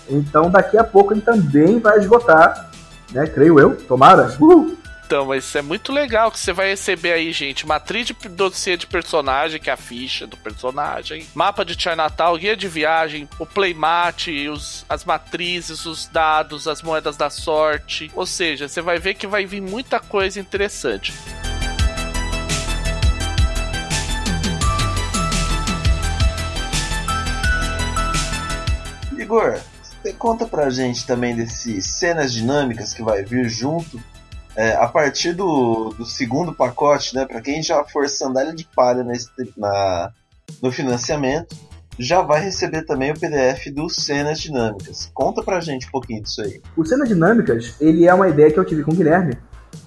[0.08, 2.70] Então daqui a pouco ele também vai esgotar,
[3.12, 4.32] né, creio eu, tomara.
[4.40, 4.76] Uhul.
[5.08, 7.66] Então, mas isso é muito legal que você vai receber aí, gente.
[7.66, 11.26] Matriz de dossiê de personagem, que é a ficha do personagem.
[11.34, 14.26] Mapa de Chinatown, guia de viagem, o playmat,
[14.86, 18.10] as matrizes, os dados, as moedas da sorte.
[18.14, 21.14] Ou seja, você vai ver que vai vir muita coisa interessante.
[29.16, 33.98] Igor, você conta pra gente também desses cenas dinâmicas que vai vir junto
[34.56, 39.04] é, a partir do, do segundo pacote, né, para quem já for sandália de palha
[39.04, 40.10] nesse, na,
[40.62, 41.56] no financiamento,
[41.98, 45.10] já vai receber também o PDF do Cenas Dinâmicas.
[45.12, 46.60] Conta pra gente um pouquinho disso aí.
[46.76, 49.36] O Cenas Dinâmicas, ele é uma ideia que eu tive com o Guilherme,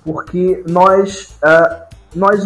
[0.03, 2.43] porque nós, uh, nós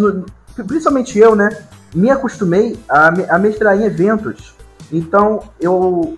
[0.67, 1.49] principalmente eu, né,
[1.93, 4.53] me acostumei a, a mestrar em eventos.
[4.91, 6.17] Então, eu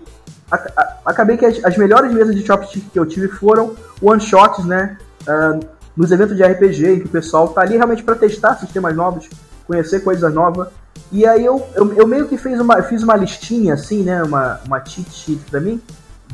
[0.50, 4.64] a, a, acabei que as, as, melhores mesas de chopstick que eu tive foram one-shots,
[4.66, 8.54] né, uh, nos eventos de RPG, em que o pessoal tá ali realmente para testar
[8.54, 9.28] sistemas novos,
[9.66, 10.68] conhecer coisas novas.
[11.10, 14.22] E aí eu, eu, eu, meio que fiz uma, fiz uma listinha, assim, né?
[14.22, 15.82] Uma, uma cheat sheet pra mim,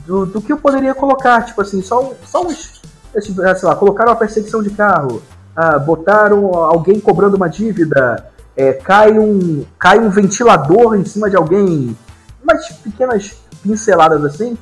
[0.06, 2.82] do, do que eu poderia colocar, tipo assim, só, só uns.
[3.18, 5.22] Sei lá, colocaram uma perseguição de carro,
[5.56, 11.36] ah, botaram alguém cobrando uma dívida, é, cai, um, cai um ventilador em cima de
[11.36, 11.96] alguém,
[12.42, 14.58] umas pequenas pinceladas assim.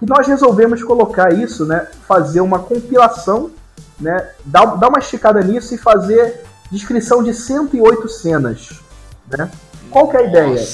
[0.00, 1.88] E nós resolvemos colocar isso, né?
[2.06, 3.50] Fazer uma compilação
[4.00, 8.80] né, dar, dar uma esticada nisso e fazer descrição de 108 cenas.
[9.30, 9.50] Né?
[9.90, 10.66] Qual que é a ideia?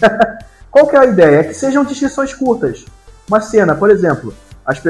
[0.70, 1.40] Qual que é a ideia?
[1.40, 2.84] É que sejam descrições curtas.
[3.28, 4.34] Uma cena, por exemplo,
[4.64, 4.80] as,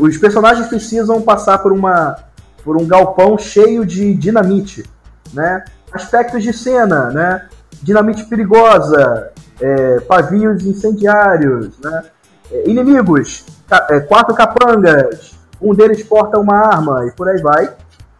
[0.00, 2.16] os personagens precisam passar por, uma,
[2.62, 4.84] por um galpão cheio de dinamite.
[5.32, 5.64] Né?
[5.92, 7.48] Aspectos de cena, né?
[7.82, 12.04] dinamite perigosa, é, pavios incendiários, né?
[12.50, 13.44] É, inimigos,
[13.90, 17.74] é, quatro capangas, um deles porta uma arma e por aí vai.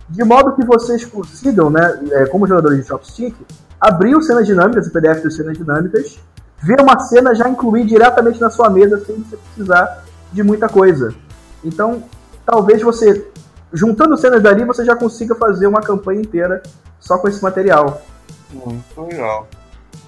[0.09, 3.35] De modo que vocês consigam, né, é, como jogadores de Chopstick,
[3.81, 6.19] abrir o cenas dinâmicas, o PDF das cenas dinâmicas,
[6.63, 11.15] ver uma cena já incluir diretamente na sua mesa sem você precisar de muita coisa.
[11.63, 12.03] Então,
[12.45, 13.27] talvez você,
[13.73, 16.63] juntando cenas dali, você já consiga fazer uma campanha inteira
[17.01, 18.03] só com esse material.
[18.53, 19.47] Muito legal.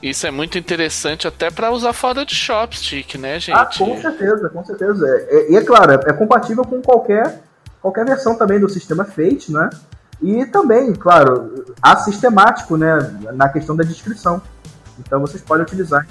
[0.02, 3.56] Isso é muito interessante até para usar fora de chopstick, né, gente?
[3.56, 5.06] Ah, com certeza, com certeza.
[5.28, 7.42] É, e é, é, claro, é, é compatível com qualquer,
[7.80, 9.70] qualquer versão também do sistema Fate, né?
[10.22, 12.96] E também, claro, assistemático, né,
[13.34, 14.40] na questão da descrição.
[14.98, 16.06] Então vocês podem utilizar.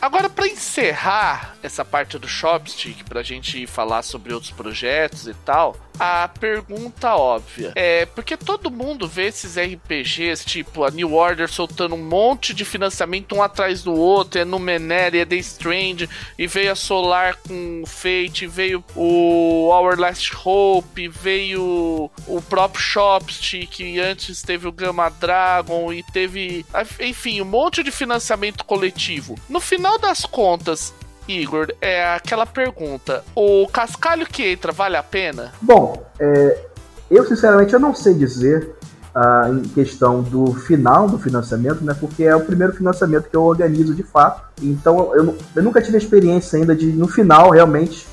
[0.00, 5.34] Agora, para encerrar essa parte do Shopstick, para a gente falar sobre outros projetos e
[5.34, 11.48] tal, a pergunta óbvia é porque todo mundo vê esses RPGs, tipo a New Order
[11.48, 16.46] soltando um monte de financiamento um atrás do outro, é Numenera, é The Strange, e
[16.46, 24.00] veio a Solar com Fate, veio o Our Last Hope, veio o próprio Shopstick, e
[24.00, 26.66] antes teve o Gamma Dragon, e teve,
[27.00, 29.36] enfim, um monte de financiamento coletivo.
[29.48, 30.92] No final das contas,
[31.28, 35.52] Igor, é aquela pergunta: o cascalho que entra vale a pena?
[35.60, 36.66] Bom, é,
[37.10, 38.74] eu sinceramente eu não sei dizer
[39.14, 41.94] ah, em questão do final do financiamento, né?
[41.98, 44.42] Porque é o primeiro financiamento que eu organizo de fato.
[44.62, 48.06] Então eu, eu nunca tive a experiência ainda de no final realmente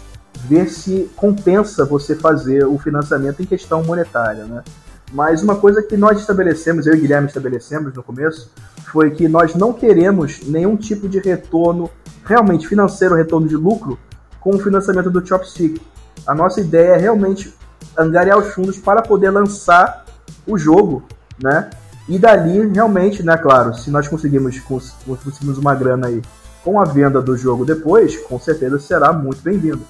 [0.45, 4.63] ver se compensa você fazer o financiamento em questão monetária, né?
[5.11, 8.51] Mas uma coisa que nós estabelecemos, eu e Guilherme estabelecemos no começo,
[8.91, 11.89] foi que nós não queremos nenhum tipo de retorno
[12.23, 13.99] realmente financeiro, retorno de lucro,
[14.39, 15.81] com o financiamento do Chopstick.
[16.25, 17.53] A nossa ideia é realmente
[17.97, 20.05] angariar os fundos para poder lançar
[20.47, 21.03] o jogo,
[21.41, 21.69] né?
[22.07, 26.21] E dali, realmente, né, claro, se nós conseguimos, conseguimos uma grana aí
[26.63, 29.81] com a venda do jogo depois, com certeza será muito bem-vindo.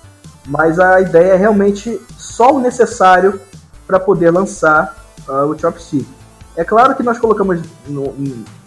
[0.47, 3.39] Mas a ideia é realmente só o necessário
[3.86, 5.01] para poder lançar
[5.32, 6.07] uh, o chopstick.
[6.55, 8.13] É claro que nós colocamos no,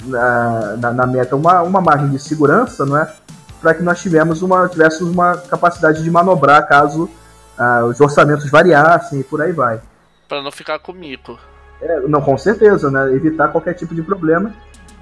[0.06, 3.12] na, na, na, meta uma, uma margem de segurança, não é?
[3.60, 7.10] Para que nós tivemos uma, tivéssemos uma capacidade de manobrar caso
[7.58, 9.80] uh, os orçamentos variassem e por aí vai.
[10.28, 11.38] Para não ficar com mico.
[11.80, 13.12] É, não, com certeza, né?
[13.14, 14.52] Evitar qualquer tipo de problema.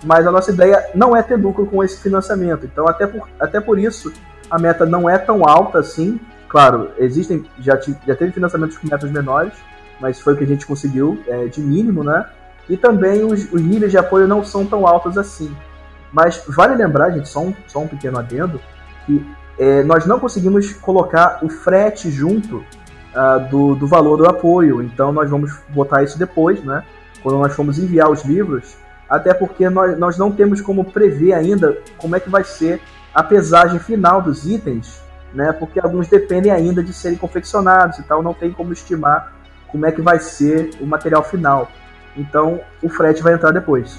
[0.04, 2.66] Mas a nossa ideia não é ter lucro com esse financiamento.
[2.66, 4.12] Então, até por, até por isso,
[4.50, 6.20] a meta não é tão alta assim.
[6.48, 9.54] Claro, existem, já, já teve financiamentos com metas menores,
[10.02, 12.26] mas foi o que a gente conseguiu é, de mínimo, né?
[12.68, 15.54] E também os, os, níveis de apoio não são tão altos assim.
[16.12, 18.60] Mas vale lembrar, gente, só um, só um pequeno adendo,
[19.06, 19.24] que
[19.58, 24.82] é, nós não conseguimos colocar o frete junto uh, do, do valor do apoio.
[24.82, 26.82] Então nós vamos botar isso depois, né?
[27.22, 28.76] Quando nós formos enviar os livros,
[29.08, 32.80] até porque nós, nós não temos como prever ainda como é que vai ser
[33.14, 35.00] a pesagem final dos itens,
[35.32, 35.52] né?
[35.52, 39.41] Porque alguns dependem ainda de serem confeccionados e tal, não tem como estimar
[39.72, 41.72] como é que vai ser o material final.
[42.14, 43.98] Então o frete vai entrar depois.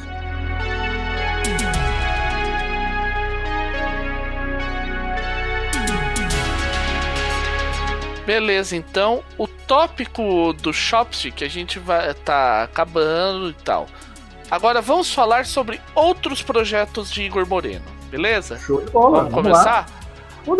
[8.25, 13.87] Beleza, então o tópico do Shopstick a gente vai tá acabando e tal.
[14.49, 18.57] Agora vamos falar sobre outros projetos de Igor Moreno, beleza?
[18.59, 19.87] Show de bola, vamos, vamos começar?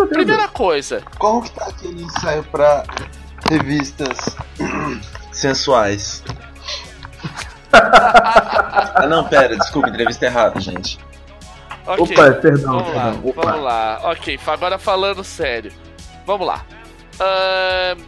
[0.09, 1.01] Primeira coisa.
[1.17, 2.83] Como que tá aquele ensaio pra
[3.49, 4.35] revistas
[5.31, 6.23] sensuais?
[7.73, 10.99] ah não, pera, desculpa, entrevista errada, gente.
[11.85, 12.79] Okay, Opa, perdão.
[12.79, 13.33] Vamos lá, perdão.
[13.35, 13.99] vamos lá.
[14.03, 15.71] Ok, agora falando sério.
[16.25, 16.65] Vamos lá.
[17.15, 18.01] Uh,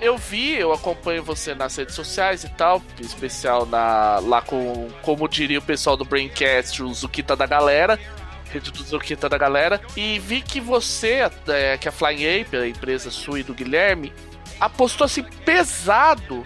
[0.00, 4.88] eu vi, eu acompanho você nas redes sociais e tal, em especial na, lá com,
[5.02, 7.98] como diria o pessoal do Braincast, o Zukita da galera,
[8.50, 12.56] rede do Zukita da galera, e vi que você, é, que é a Flying Ape,
[12.56, 14.12] a empresa sua e do Guilherme,
[14.60, 16.44] apostou assim pesado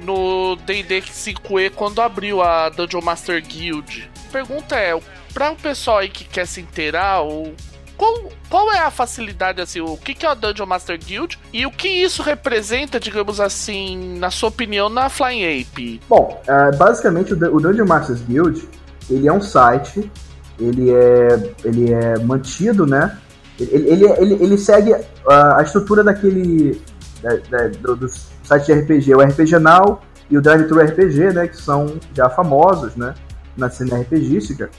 [0.00, 4.10] no D&D 5e quando abriu a Dungeon Master Guild.
[4.32, 4.98] Pergunta é,
[5.34, 7.54] para o pessoal aí que quer se inteirar, ou
[7.96, 8.14] qual,
[8.48, 11.70] qual é a facilidade, assim, o que, que é a Dungeon Master Guild e o
[11.70, 16.00] que isso representa, digamos assim, na sua opinião, na Flying Ape?
[16.08, 18.66] Bom, uh, basicamente o Dungeon Masters Guild,
[19.10, 20.10] ele é um site,
[20.58, 23.18] ele é, ele é mantido, né?
[23.58, 24.94] Ele, ele, ele, ele segue
[25.28, 26.80] a estrutura daquele,
[27.22, 28.06] da, da, do, do
[28.42, 30.00] site de RPG, o RPG Now
[30.30, 31.48] e o Drive Thru RPG, né?
[31.48, 33.14] Que são já famosos, né?
[33.56, 34.70] Na cena RPGística.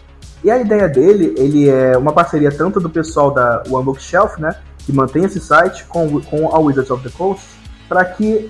[0.43, 4.55] E a ideia dele, ele é uma parceria tanto do pessoal da One Bookshelf, né,
[4.79, 7.45] que mantém esse site, com, com a Wizards of the Coast,
[7.87, 8.49] para que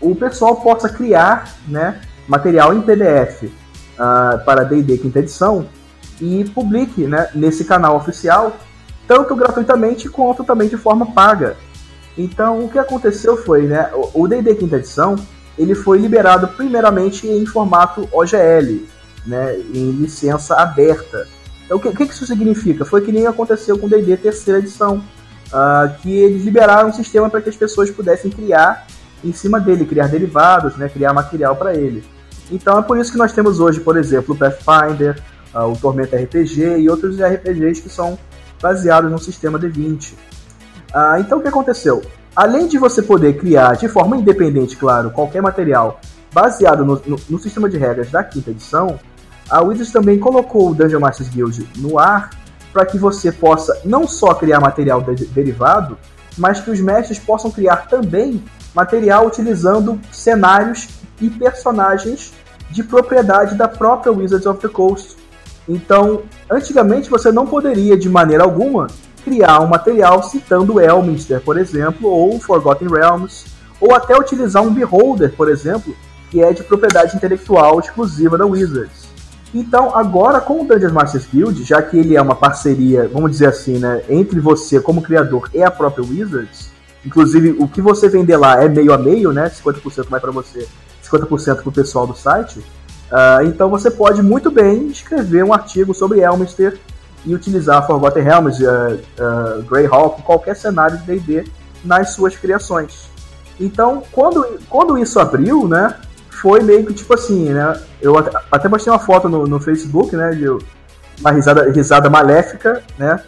[0.00, 3.50] o pessoal possa criar né, material em PDF uh,
[3.98, 5.66] ah, para D&D quinta edição
[6.20, 8.56] e publique né, nesse canal oficial,
[9.06, 11.56] tanto gratuitamente quanto também de forma paga.
[12.16, 15.16] Então, o que aconteceu foi, né, o D&D quinta edição,
[15.58, 18.86] ele foi liberado primeiramente em formato OGL,
[19.26, 21.26] né, em licença aberta.
[21.64, 22.84] Então, o que, que isso significa?
[22.84, 25.02] Foi que nem aconteceu com o D&D terceira edição,
[25.48, 28.86] uh, que eles liberaram um sistema para que as pessoas pudessem criar
[29.24, 32.04] em cima dele, criar derivados, né, criar material para ele.
[32.50, 35.20] Então é por isso que nós temos hoje, por exemplo, o Pathfinder,
[35.54, 38.18] uh, o Tormenta RPG e outros RPGs que são
[38.60, 40.14] baseados no sistema D20.
[40.92, 42.02] Ah, então o que aconteceu?
[42.34, 46.00] Além de você poder criar de forma independente, claro, qualquer material
[46.32, 48.98] baseado no, no, no sistema de regras da quinta edição,
[49.48, 52.30] a Wizards também colocou o Dungeon Masters Guild no ar
[52.72, 55.96] para que você possa não só criar material de derivado,
[56.36, 62.34] mas que os mestres possam criar também material utilizando cenários e personagens
[62.70, 65.16] de propriedade da própria Wizards of the Coast.
[65.66, 68.88] Então, antigamente você não poderia de maneira alguma
[69.26, 73.46] criar um material citando Elminster, por exemplo, ou Forgotten Realms,
[73.80, 75.96] ou até utilizar um Beholder, por exemplo,
[76.30, 79.08] que é de propriedade intelectual exclusiva da Wizards.
[79.52, 83.48] Então, agora com o Dungeons Masters Guild, já que ele é uma parceria, vamos dizer
[83.48, 86.70] assim, né, entre você como criador e a própria Wizards,
[87.04, 90.68] inclusive o que você vender lá é meio a meio, né, 50% vai para você,
[91.02, 95.92] 50% para o pessoal do site, uh, então você pode muito bem escrever um artigo
[95.92, 96.78] sobre Elminster
[97.26, 101.44] e utilizar Forgotten Realms, uh, uh, Greyhawk, qualquer cenário de D&D
[101.84, 103.10] nas suas criações.
[103.58, 105.94] Então, quando, quando isso abriu, né,
[106.30, 107.80] foi meio que tipo assim, né?
[108.00, 110.30] Eu até postei uma foto no, no Facebook, né?
[110.30, 113.20] De uma risada, risada maléfica, né?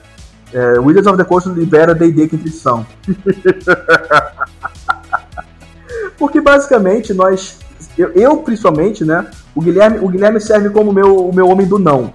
[0.52, 2.86] É, Wizards of the Coast libera D&D quinta edição.
[6.16, 7.58] Porque basicamente nós,
[7.96, 9.26] eu, eu, principalmente, né?
[9.54, 12.12] O Guilherme, o Guilherme serve como meu, o meu homem do não.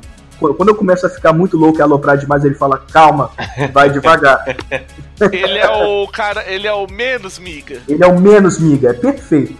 [0.53, 3.29] Quando eu começo a ficar muito louco e aloprar demais, ele fala, calma,
[3.71, 4.43] vai devagar.
[5.31, 7.81] ele é o cara, ele é o menos miga.
[7.87, 9.55] Ele é o menos miga, é perfeito.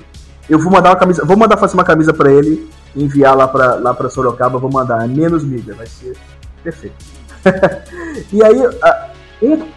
[0.50, 3.76] eu vou mandar uma camisa, vou mandar fazer uma camisa para ele enviar lá para
[3.76, 6.16] lá para Sorocaba, vou mandar, é menos mídia, vai ser
[6.64, 6.96] perfeito.
[8.32, 8.58] e aí,
[9.42, 9.68] um,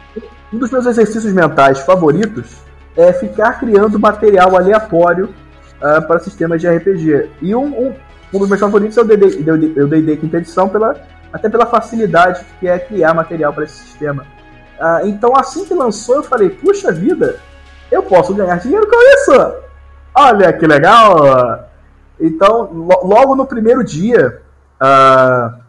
[0.52, 2.56] um dos meus exercícios mentais favoritos
[2.96, 5.34] é ficar criando material aleatório
[5.76, 7.30] uh, para sistemas de RPG.
[7.42, 7.94] E um, um,
[8.32, 10.96] um dos meus favoritos é o D&D Quinta Edição, pela,
[11.32, 14.24] até pela facilidade que é criar material para esse sistema.
[14.78, 17.38] Uh, então, assim que lançou, eu falei, puxa vida,
[17.90, 19.54] eu posso ganhar dinheiro com isso!
[20.14, 21.68] Olha que legal!
[22.20, 24.40] Então, lo logo no primeiro dia,
[24.80, 25.60] uh,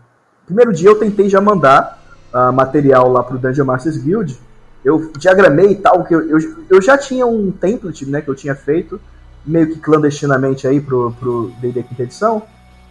[0.46, 2.02] primeiro dia eu tentei já mandar
[2.34, 4.40] uh, material lá pro Dungeon Masters Guild.
[4.84, 6.38] Eu diagramei e tal, que eu, eu,
[6.70, 9.02] eu, já tinha um template né, que eu tinha feito,
[9.48, 12.44] meio que clandestinamente aí pro, pro D&D Quinta Edição.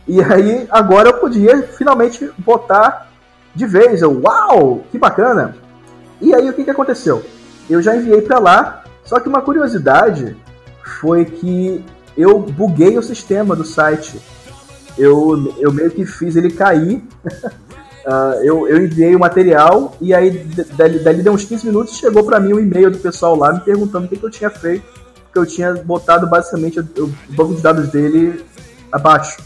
[0.08, 3.08] E aí, agora eu podia finalmente botar
[3.54, 4.02] de vez.
[4.02, 5.56] Eu, uau, que bacana!
[6.20, 7.22] E aí, o que, que aconteceu?
[7.68, 10.36] Eu já enviei para lá, só que uma curiosidade
[11.00, 11.84] foi que
[12.16, 14.20] eu buguei o sistema do site.
[14.96, 17.02] Eu, eu meio que fiz ele cair.
[18.06, 20.30] uh, eu, eu enviei o material e aí
[20.76, 23.60] dali, dali deu uns 15 minutos chegou para mim um e-mail do pessoal lá me
[23.60, 25.05] perguntando o que, que eu tinha feito.
[25.36, 28.42] Que eu tinha botado basicamente o, banco de dados dele
[28.90, 29.36] abaixo.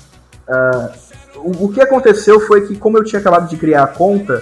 [0.49, 0.93] Uh,
[1.37, 4.41] o, o que aconteceu foi que, como eu tinha acabado de criar a conta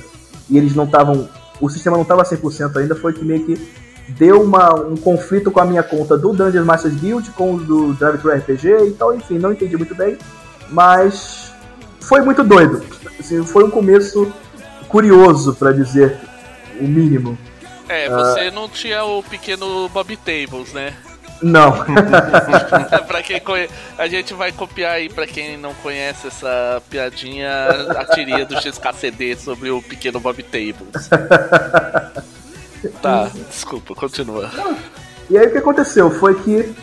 [0.50, 1.26] e eles não estavam.
[1.58, 3.68] O sistema não estava 100% ainda, foi que meio que
[4.08, 7.94] deu uma, um conflito com a minha conta do Dungeon Masters Guild, com o do
[7.94, 10.18] Drive Thru RPG, então, enfim, não entendi muito bem,
[10.68, 11.52] mas
[12.00, 12.82] foi muito doido.
[13.18, 14.30] Assim, foi um começo
[14.88, 16.18] curioso, para dizer
[16.78, 17.38] o mínimo.
[17.88, 18.52] É, você uh...
[18.52, 20.94] não tinha o pequeno Bob Tables, né?
[21.42, 21.84] Não.
[23.06, 23.68] pra quem conhe...
[23.96, 29.36] A gente vai copiar aí pra quem não conhece essa piadinha, a tirinha do XKCD
[29.36, 31.08] sobre o pequeno Bob Tables.
[33.02, 34.50] Tá, desculpa, continua.
[35.28, 36.74] E aí o que aconteceu foi que,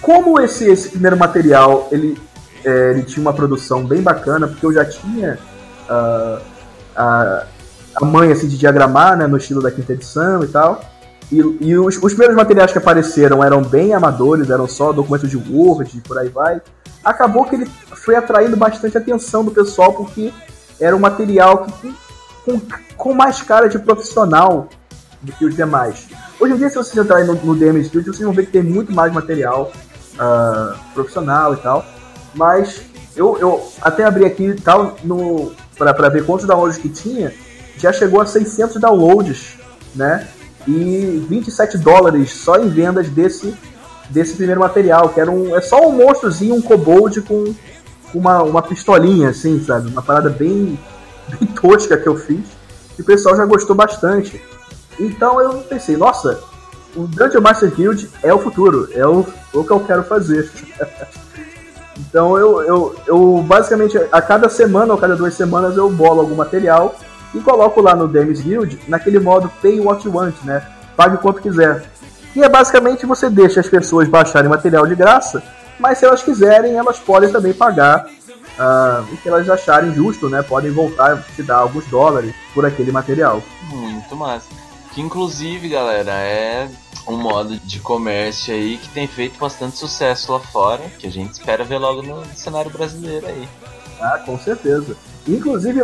[0.00, 2.18] como esse, esse primeiro material ele,
[2.64, 5.38] é, ele tinha uma produção bem bacana, porque eu já tinha
[5.88, 6.40] uh,
[6.96, 7.46] a,
[7.96, 10.82] a mãe assim, de diagramar, né, no estilo da quinta edição e tal.
[11.34, 15.36] E, e os, os, primeiros materiais que apareceram eram bem amadores, eram só documentos de
[15.36, 16.62] Word e por aí vai.
[17.04, 20.32] Acabou que ele foi atraindo bastante atenção do pessoal, porque
[20.80, 21.92] era um material que,
[22.44, 22.60] com,
[22.96, 24.68] com mais cara de profissional
[25.20, 26.06] do que os demais.
[26.38, 28.62] Hoje em dia, se vocês entrarem no, no DM Studio, vocês vão ver que tem
[28.62, 29.72] muito mais material
[30.14, 31.84] uh, profissional e tal.
[32.32, 32.82] Mas
[33.16, 37.34] eu, eu até abri aqui tal no para ver quantos downloads que tinha,
[37.76, 39.56] já chegou a 600 downloads,
[39.96, 40.28] né?
[40.66, 43.54] E 27 dólares só em vendas desse
[44.10, 47.54] desse primeiro material, que era um é só um monstrozinho, um kobold com
[48.14, 49.88] uma, uma pistolinha assim, sabe?
[49.88, 50.78] Uma parada bem
[51.28, 52.44] bem tosca que eu fiz.
[52.98, 54.40] E o pessoal já gostou bastante.
[54.98, 56.40] Então eu pensei, nossa,
[56.94, 60.48] o Dungeon Master Guild é o futuro, é o, o que eu quero fazer.
[61.98, 66.36] então eu, eu, eu basicamente a cada semana ou cada duas semanas eu bolo algum
[66.36, 66.94] material
[67.34, 70.66] e coloco lá no Demis Guild naquele modo Pay What You Want, né?
[70.96, 71.84] Pague quanto quiser.
[72.34, 75.42] E é basicamente você deixa as pessoas baixarem material de graça,
[75.78, 78.06] mas se elas quiserem, elas podem também pagar
[78.58, 80.42] uh, o que elas acharem justo, né?
[80.42, 83.42] Podem voltar a te dar alguns dólares por aquele material.
[83.70, 84.48] Muito massa.
[84.92, 86.68] Que inclusive, galera, é
[87.06, 91.32] um modo de comércio aí que tem feito bastante sucesso lá fora, que a gente
[91.32, 93.48] espera ver logo no cenário brasileiro aí.
[94.00, 94.96] Ah, com certeza.
[95.26, 95.82] Inclusive,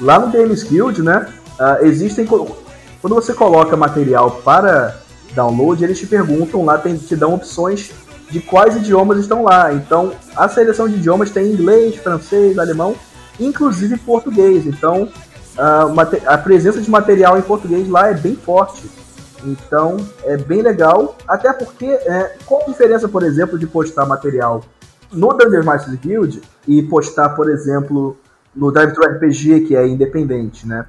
[0.00, 1.28] lá no Games Guild, né,
[1.58, 2.26] uh, existem...
[2.26, 4.96] Quando você coloca material para
[5.34, 7.90] download, eles te perguntam lá, tem, te dão opções
[8.30, 9.72] de quais idiomas estão lá.
[9.72, 12.94] Então, a seleção de idiomas tem inglês, francês, alemão,
[13.40, 14.66] inclusive português.
[14.66, 15.08] Então,
[15.58, 18.88] a, a presença de material em português lá é bem forte.
[19.44, 24.62] Então é bem legal, até porque é, qual a diferença, por exemplo, de postar material
[25.12, 28.16] no Dungeon Masters Guild e postar, por exemplo,
[28.54, 30.86] no Drive Thru RPG, que é independente, né?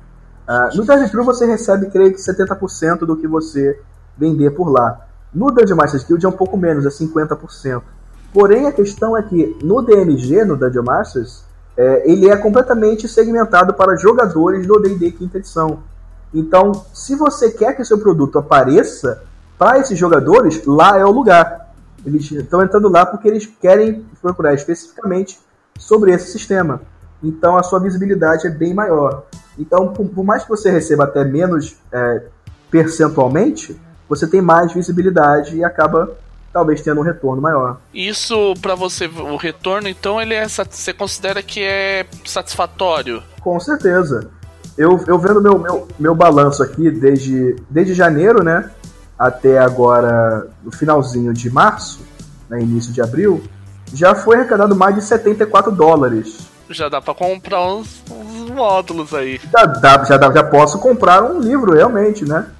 [0.47, 3.79] Uh, no Drive Thru você recebe, creio que 70% do que você
[4.17, 5.07] vender por lá.
[5.33, 7.81] No Dungeon Masters Guild é um pouco menos, é 50%.
[8.33, 11.43] Porém, a questão é que no DMG, no Dungeon Masters,
[11.77, 15.79] é, ele é completamente segmentado para jogadores do D&D quinta edição.
[16.33, 19.23] Então, se você quer que seu produto apareça
[19.57, 21.73] para esses jogadores, lá é o lugar.
[22.05, 25.39] Eles estão entrando lá porque eles querem procurar especificamente
[25.77, 26.81] sobre esse sistema.
[27.23, 29.23] Então, a sua visibilidade é bem maior.
[29.57, 32.23] Então, por mais que você receba até menos é,
[32.69, 36.11] percentualmente, você tem mais visibilidade e acaba
[36.51, 37.77] talvez tendo um retorno maior.
[37.93, 43.23] Isso para você, o retorno, então ele é você considera que é satisfatório?
[43.41, 44.29] Com certeza.
[44.77, 48.69] Eu, eu vendo meu, meu, meu balanço aqui desde, desde janeiro, né?
[49.17, 52.01] Até agora, no finalzinho de março,
[52.49, 53.43] né, início de abril,
[53.93, 56.52] já foi arrecadado mais de 74 dólares.
[56.73, 59.39] Já dá para comprar uns, uns, módulos aí.
[59.51, 62.51] Já, dá, já, dá, já posso comprar um livro, realmente, né?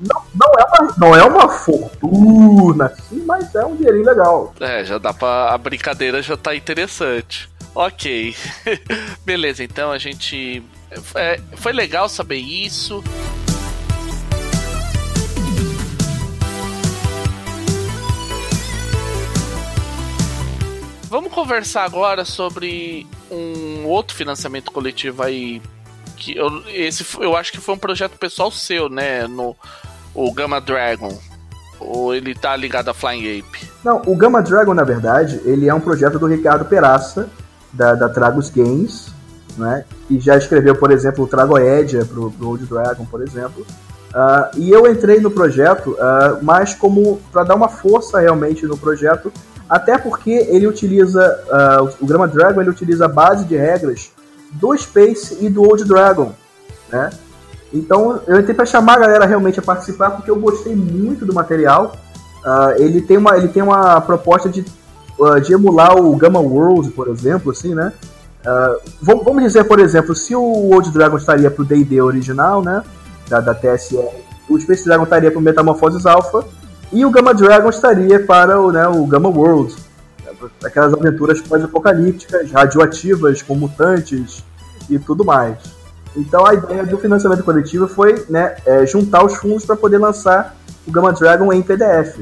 [0.00, 4.54] Não, não, é uma, não é uma fortuna, sim, mas é um dinheirinho legal.
[4.60, 5.50] É, já dá pra.
[5.52, 7.50] A brincadeira já tá interessante.
[7.74, 8.34] Ok.
[9.24, 10.62] Beleza, então a gente.
[11.14, 13.02] É, foi legal saber isso.
[21.10, 25.62] Vamos conversar agora sobre um outro financiamento coletivo aí.
[26.16, 29.26] Que eu, esse, eu acho que foi um projeto pessoal seu, né?
[29.26, 29.56] No,
[30.14, 31.16] o Gamma Dragon.
[31.80, 33.70] Ou ele tá ligado a Flying Ape?
[33.84, 37.28] Não, o Gamma Dragon, na verdade, ele é um projeto do Ricardo Peraça,
[37.72, 39.12] da, da Tragos Games,
[39.56, 39.84] né?
[40.10, 43.64] E já escreveu, por exemplo, o Tragoedia pro, pro Old Dragon, por exemplo.
[44.08, 48.76] Uh, e eu entrei no projeto uh, mais como para dar uma força realmente no
[48.76, 49.30] projeto
[49.68, 54.10] até porque ele utiliza, uh, o Grama Dragon ele utiliza a base de regras
[54.52, 56.32] do Space e do Old Dragon,
[56.90, 57.10] né?
[57.72, 61.96] Então eu para chamar a galera realmente a participar porque eu gostei muito do material.
[62.38, 64.64] Uh, ele, tem uma, ele tem uma proposta de,
[65.18, 67.92] uh, de emular o Gamma World, por exemplo, assim, né?
[69.02, 72.82] vamos dizer, por exemplo, se o Old Dragon estaria pro D&D original, né?
[73.28, 74.08] Da, da TSR,
[74.48, 76.42] o Space Dragon estaria pro Metamorphosis Alpha
[76.92, 79.74] e o Gamma Dragon estaria para o, né, o Gamma World,
[80.64, 84.44] aquelas aventuras pós-apocalípticas, radioativas, com mutantes
[84.88, 85.58] e tudo mais.
[86.16, 90.56] Então a ideia do financiamento coletivo foi né, é, juntar os fundos para poder lançar
[90.86, 92.20] o Gamma Dragon em PDF.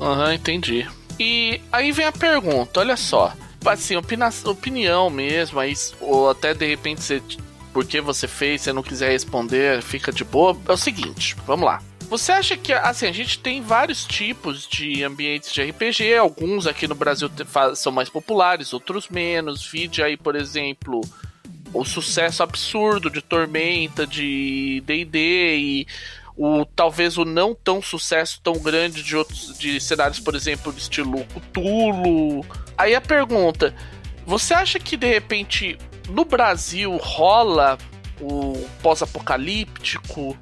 [0.00, 0.86] Aham, uhum, entendi.
[1.18, 3.32] E aí vem a pergunta, olha só.
[3.64, 7.22] Assim, opina opinião mesmo, aí, ou até de repente você,
[7.72, 10.56] porque você fez, você não quiser responder, fica de boa.
[10.68, 11.80] É o seguinte, vamos lá.
[12.16, 16.86] Você acha que, assim, a gente tem vários tipos de ambientes de RPG, alguns aqui
[16.86, 17.28] no Brasil
[17.74, 19.66] são mais populares, outros menos.
[19.66, 21.00] Vide aí, por exemplo,
[21.72, 25.86] o sucesso absurdo de Tormenta, de D&D e
[26.36, 30.82] o talvez o não tão sucesso tão grande de outros de cenários, por exemplo, de
[30.82, 32.46] estilo Cthulhu.
[32.78, 33.74] Aí a pergunta,
[34.24, 35.76] você acha que de repente
[36.08, 37.76] no Brasil rola
[38.20, 40.38] o pós-apocalíptico?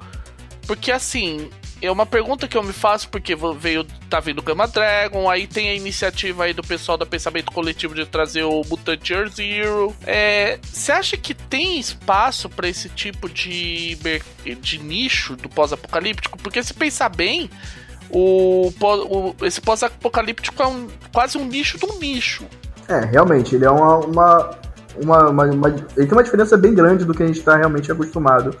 [0.67, 1.49] Porque assim,
[1.83, 5.69] é uma pergunta que eu me faço porque veio tá vindo Gamma Dragon, aí tem
[5.69, 9.93] a iniciativa aí do pessoal do Pensamento Coletivo de trazer o Mutant Year Zero.
[10.05, 13.97] É, você acha que tem espaço para esse tipo de
[14.61, 16.37] de nicho do pós-apocalíptico?
[16.37, 17.49] Porque se pensar bem,
[18.09, 22.45] o, o esse pós-apocalíptico é um, quase um nicho do nicho.
[22.87, 24.59] É, realmente, ele é uma, uma,
[25.01, 27.91] uma, uma, uma ele tem uma diferença bem grande do que a gente está realmente
[27.91, 28.55] acostumado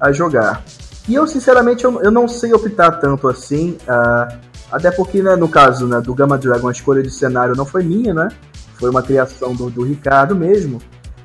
[0.00, 0.64] a jogar.
[1.08, 3.76] E eu, sinceramente, eu, eu não sei optar tanto assim.
[3.82, 4.38] Uh,
[4.72, 7.82] até porque, né, no caso né, do Gamma Dragon, a escolha de cenário não foi
[7.82, 8.28] minha, né?
[8.78, 10.80] Foi uma criação do, do Ricardo mesmo.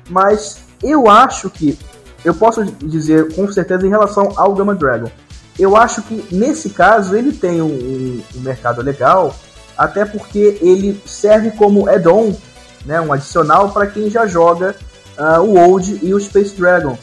[0.08, 1.78] Mas eu acho que.
[2.22, 5.10] Eu posso dizer com certeza em relação ao Gamma Dragon.
[5.58, 9.34] Eu acho que nesse caso ele tem um, um mercado legal,
[9.76, 12.34] até porque ele serve como add-on,
[12.84, 14.76] né, um adicional para quem já joga
[15.18, 16.96] uh, o Old e o Space Dragon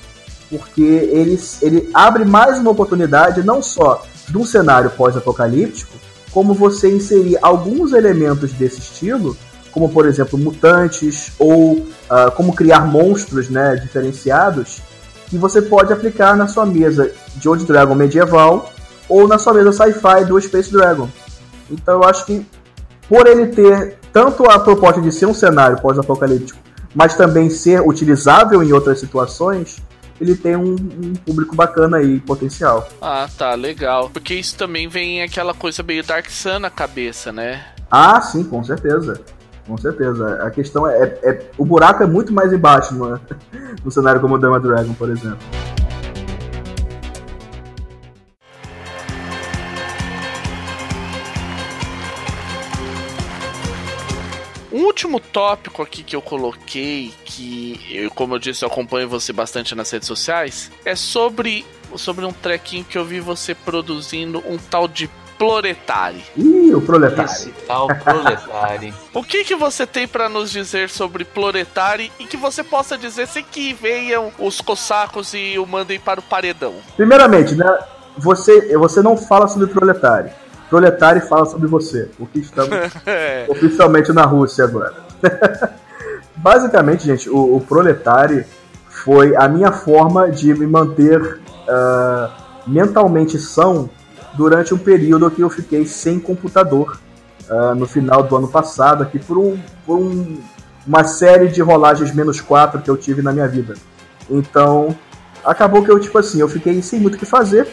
[0.49, 5.93] porque ele, ele abre mais uma oportunidade não só de um cenário pós-apocalíptico,
[6.31, 9.35] como você inserir alguns elementos desse estilo,
[9.71, 14.81] como por exemplo mutantes ou uh, como criar monstros né, diferenciados,
[15.27, 18.71] que você pode aplicar na sua mesa de Old Dragon medieval
[19.09, 21.09] ou na sua mesa sci-fi do Space Dragon.
[21.69, 22.45] Então eu acho que
[23.09, 26.59] por ele ter tanto a proposta de ser um cenário pós-apocalíptico,
[26.95, 29.81] mas também ser utilizável em outras situações,
[30.19, 32.87] ele tem um, um, público bacana aí, potencial.
[33.01, 34.09] Ah, tá, legal.
[34.09, 37.65] Porque isso também vem aquela coisa meio Dark Sun na cabeça, né?
[37.89, 39.21] Ah, sim, com certeza.
[39.65, 40.43] Com certeza.
[40.43, 43.19] A questão é, é, é o buraco é muito mais embaixo no,
[43.83, 45.37] no cenário como o Dama Dragon, por exemplo.
[54.97, 59.75] Último tópico aqui que eu coloquei, que eu, como eu disse, eu acompanho você bastante
[59.75, 61.63] nas redes sociais, é sobre,
[61.95, 66.25] sobre um trequinho que eu vi você produzindo um tal de Proletari.
[66.35, 67.29] Ih, o Proletari.
[67.29, 68.91] Esse tal Proletari.
[69.13, 73.27] o que que você tem para nos dizer sobre Proletari e que você possa dizer
[73.27, 76.73] sem que venham os cossacos e o mandem para o paredão?
[76.95, 77.71] Primeiramente, né,
[78.17, 80.31] você, você não fala sobre Proletari
[80.69, 82.69] Proletário fala sobre você, o que estamos
[83.47, 84.93] oficialmente na Rússia agora.
[86.35, 88.45] Basicamente, gente, o, o Proletário
[88.89, 92.29] foi a minha forma de me manter uh,
[92.67, 93.89] mentalmente são
[94.33, 96.99] durante um período que eu fiquei sem computador
[97.49, 100.37] uh, no final do ano passado, aqui por, um, por um,
[100.85, 103.73] uma série de rolagens menos 4 que eu tive na minha vida.
[104.29, 104.95] Então,
[105.43, 107.67] acabou que eu, tipo assim, eu fiquei sem muito o que fazer.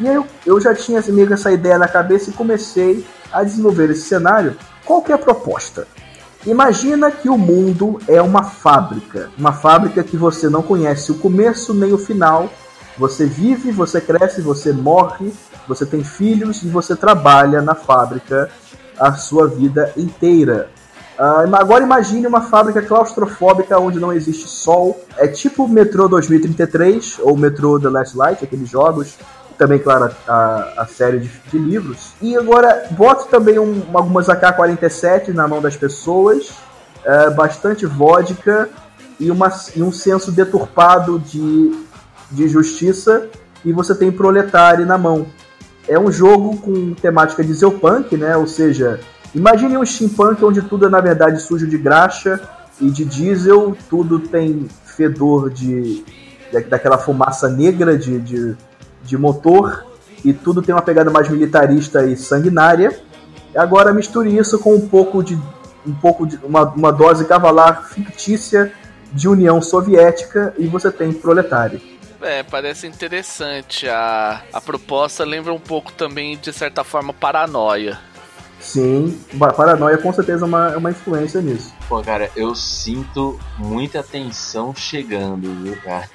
[0.00, 3.90] E aí eu, eu já tinha meio essa ideia na cabeça e comecei a desenvolver
[3.90, 4.56] esse cenário.
[4.84, 5.86] Qual que é a proposta?
[6.46, 11.74] Imagina que o mundo é uma fábrica, uma fábrica que você não conhece o começo
[11.74, 12.48] nem o final.
[12.96, 15.32] Você vive, você cresce, você morre,
[15.68, 18.50] você tem filhos e você trabalha na fábrica
[18.98, 20.70] a sua vida inteira.
[21.18, 25.04] Uh, agora imagine uma fábrica claustrofóbica onde não existe sol.
[25.18, 29.18] É tipo o Metrô 2033 ou Metrô The Last Light, aqueles jogos.
[29.60, 32.14] Também, claro, a, a série de, de, livros.
[32.22, 36.48] E agora, bote também um, algumas AK-47 na mão das pessoas.
[37.04, 38.70] Uh, bastante vodka
[39.18, 41.78] e, uma, e um senso deturpado de,
[42.30, 43.28] de justiça.
[43.62, 45.26] E você tem proletário na mão.
[45.86, 48.38] É um jogo com temática de Zeopunk, né?
[48.38, 48.98] Ou seja,
[49.34, 52.40] Imagine um steampunk onde tudo é na verdade sujo de graxa
[52.80, 56.02] e de diesel, tudo tem fedor de
[56.68, 58.56] daquela fumaça negra de, de,
[59.02, 59.84] de, motor
[60.24, 62.98] e tudo tem uma pegada mais militarista e sanguinária.
[63.54, 65.38] Agora misture isso com um pouco de
[65.86, 68.72] um pouco de uma, uma dose cavalar fictícia
[69.12, 71.80] de União Soviética e você tem proletário.
[72.20, 73.88] É, parece interessante.
[73.88, 77.98] A, a proposta lembra um pouco também, de certa forma, paranoia.
[78.60, 81.74] Sim, paranoia com certeza é uma, é uma influência nisso.
[81.88, 86.08] Pô, cara, eu sinto muita tensão chegando, viu, cara?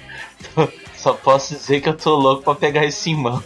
[0.96, 3.42] Só posso dizer que eu tô louco pra pegar isso em mãos.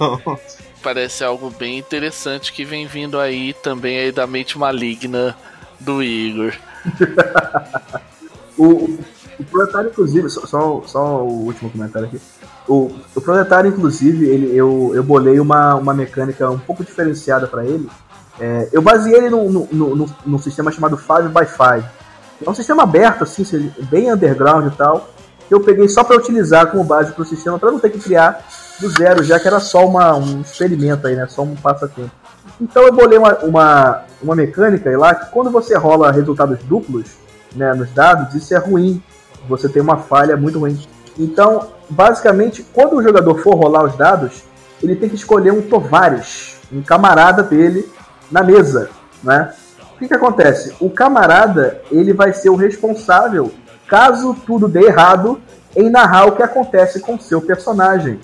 [0.83, 5.35] Parece algo bem interessante que vem vindo aí também aí da mente maligna
[5.81, 6.53] do Igor.
[8.59, 8.99] o,
[9.39, 12.21] o Proletário, inclusive, só, só, só, o último comentário aqui.
[12.67, 17.65] O, o Proletário, inclusive, ele, eu, eu bolei uma, uma mecânica um pouco diferenciada para
[17.65, 17.89] ele.
[18.41, 21.85] É, eu baseei ele num, no no sistema chamado 5x5.
[22.45, 23.45] É um sistema aberto, assim,
[23.91, 25.09] bem underground e tal,
[25.47, 27.99] que eu peguei só para utilizar como base para o sistema, para não ter que
[27.99, 28.45] criar
[28.81, 31.27] do zero, já que era só uma, um experimento aí, né?
[31.29, 32.11] Só um passatempo.
[32.61, 37.13] Então eu bolei uma, uma, uma mecânica aí lá que quando você rola resultados duplos
[37.55, 39.03] né, nos dados, isso é ruim.
[39.49, 40.79] Você tem uma falha muito ruim.
[41.19, 44.43] Então, basicamente, quando o jogador for rolar os dados,
[44.83, 47.89] ele tem que escolher um Tovares, um camarada dele,
[48.31, 48.91] na mesa,
[49.23, 49.53] né?
[49.95, 50.75] O que, que acontece?
[50.81, 53.53] O camarada, ele vai ser o responsável,
[53.87, 55.41] caso tudo dê errado,
[55.77, 58.19] em narrar o que acontece com o seu personagem.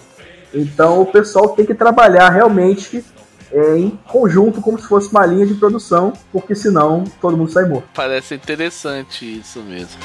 [0.52, 3.04] Então o pessoal tem que trabalhar realmente
[3.52, 7.66] é, em conjunto, como se fosse uma linha de produção, porque senão todo mundo sai
[7.66, 7.88] morto.
[7.94, 9.98] Parece interessante isso mesmo.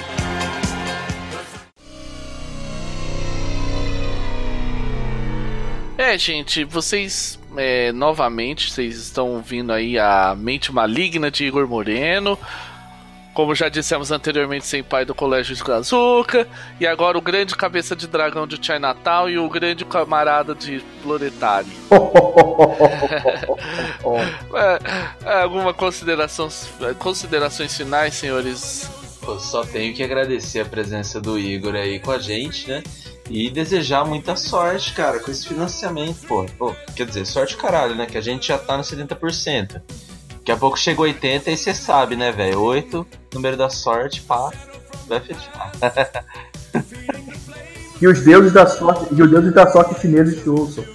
[5.97, 12.37] É, gente, vocês é, novamente, vocês estão vindo aí a Mente Maligna de Igor Moreno.
[13.33, 16.47] Como já dissemos anteriormente, sem pai do Colégio Esgazuca.
[16.79, 21.67] E agora o grande cabeça de dragão de Chinatown e o grande camarada de Floretari.
[24.53, 24.79] é,
[25.25, 26.47] é, alguma consideração,
[26.99, 28.89] considerações finais, senhores?
[29.25, 32.83] Eu só tenho que agradecer a presença do Igor aí com a gente, né?
[33.29, 36.45] E desejar muita sorte, cara, com esse financiamento, pô.
[36.57, 36.75] pô.
[36.95, 38.05] Quer dizer, sorte caralho, né?
[38.05, 39.81] Que a gente já tá no 70%.
[40.37, 42.61] Daqui a pouco chegou 80 e você sabe, né, velho?
[42.61, 44.51] 8, número da sorte, pá,
[45.07, 45.71] vai fechar.
[47.99, 50.85] e os deuses da sorte, e os deuses da sorte chineses te ouçam.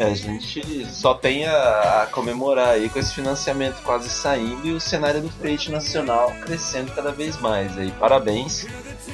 [0.00, 4.72] É, a gente só tem a, a, comemorar aí com esse financiamento quase saindo e
[4.72, 7.76] o cenário do freite nacional crescendo cada vez mais.
[7.76, 8.66] Aí, parabéns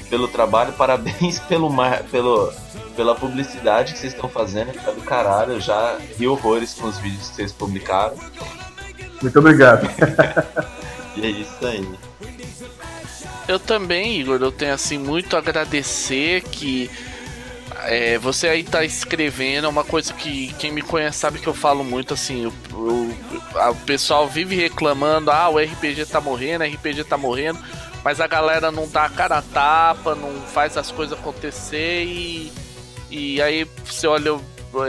[0.09, 2.53] pelo trabalho, parabéns pelo, mar, pelo
[2.95, 5.55] pela publicidade que vocês estão fazendo, tá do caralho.
[5.55, 8.17] Eu já ri horrores com os vídeos que vocês publicaram.
[9.21, 9.91] Muito obrigado.
[11.17, 11.85] e é isso aí.
[13.49, 16.89] Eu também, Igor, eu tenho assim muito a agradecer que
[17.85, 21.55] é, você aí tá escrevendo, é uma coisa que quem me conhece sabe que eu
[21.55, 27.05] falo muito assim, o, o, pessoal vive reclamando, ah, o RPG tá morrendo, o RPG
[27.05, 27.59] tá morrendo
[28.07, 32.53] mas a galera não dá a cara a tapa, não faz as coisas acontecer e,
[33.11, 34.39] e aí você olha,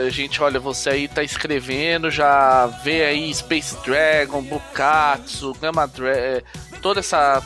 [0.06, 6.16] a gente olha você aí tá escrevendo, já vê aí Space Dragon, Bukatsu, Gamma Dragon,
[6.16, 6.42] é,
[6.80, 7.42] toda essa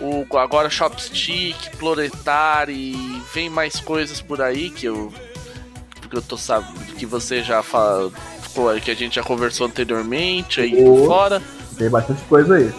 [0.00, 2.94] o agora Chopstick, Proletari,
[3.32, 5.12] vem mais coisas por aí que eu
[6.10, 8.12] que eu tô sabendo que você já fala,
[8.82, 11.42] que a gente já conversou anteriormente aí oh, por fora.
[11.76, 12.72] Tem bastante coisa aí.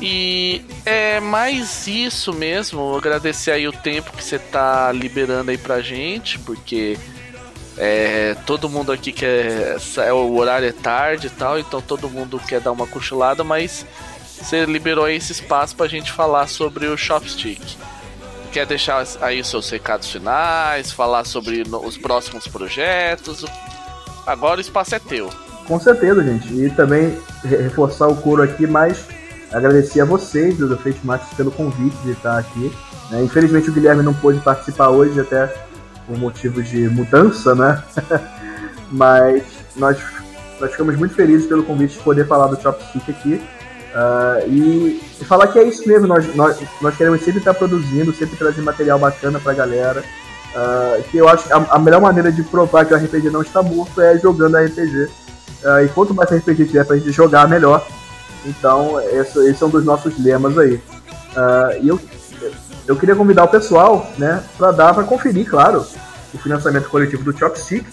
[0.00, 2.96] E é mais isso mesmo.
[2.96, 6.98] Agradecer aí o tempo que você tá liberando aí pra gente, porque
[7.76, 9.76] É, todo mundo aqui quer.
[9.98, 13.84] É, o horário é tarde e tal, então todo mundo quer dar uma cochilada, mas
[14.42, 17.60] você liberou esse espaço pra gente falar sobre o Chopstick.
[18.52, 23.44] Quer deixar aí seus recados finais, falar sobre os próximos projetos?
[24.26, 25.30] Agora o espaço é teu.
[25.66, 26.52] Com certeza, gente.
[26.52, 29.06] E também reforçar o coro aqui, mas
[29.52, 32.72] agradecer a vocês do Fate Max pelo convite de estar aqui.
[33.10, 33.22] Né?
[33.22, 35.46] Infelizmente o Guilherme não pôde participar hoje, até
[36.06, 37.82] por motivo de mudança, né?
[38.92, 39.42] mas
[39.76, 39.98] nós,
[40.60, 43.42] nós ficamos muito felizes pelo convite de poder falar do Chopstick aqui.
[43.94, 48.36] Uh, e, falar que é isso mesmo, nós, nós, nós queremos sempre estar produzindo, sempre
[48.36, 50.02] trazer material bacana pra galera.
[50.54, 53.42] Uh, que eu acho que a, a, melhor maneira de provar que o RPG não
[53.42, 55.04] está morto é jogando RPG.
[55.64, 57.86] Uh, e quanto mais RPG tiver pra gente jogar, melhor.
[58.44, 60.80] Então, esse, esse é um dos nossos lemas aí.
[61.80, 61.98] e eu,
[62.86, 65.86] eu queria convidar o pessoal, né, pra dar, pra conferir, claro,
[66.34, 67.86] o financiamento coletivo do Chopstick,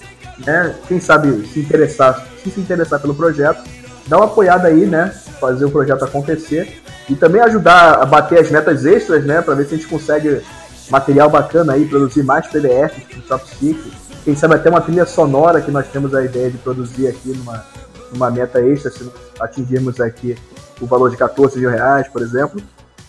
[0.46, 3.64] né, quem sabe se interessar, se se interessar pelo projeto,
[4.12, 5.08] dá uma apoiada aí, né,
[5.40, 6.82] fazer o projeto acontecer.
[7.10, 10.42] E também ajudar a bater as metas extras, né, para ver se a gente consegue
[10.90, 13.80] material bacana aí, produzir mais PDFs do Chopstick,
[14.26, 17.66] quem sabe até uma trilha sonora que nós temos a ideia de produzir aqui numa,
[18.12, 19.10] numa meta extra, se
[19.40, 20.38] atingirmos aqui
[20.82, 22.62] o valor de 14 mil reais, por exemplo.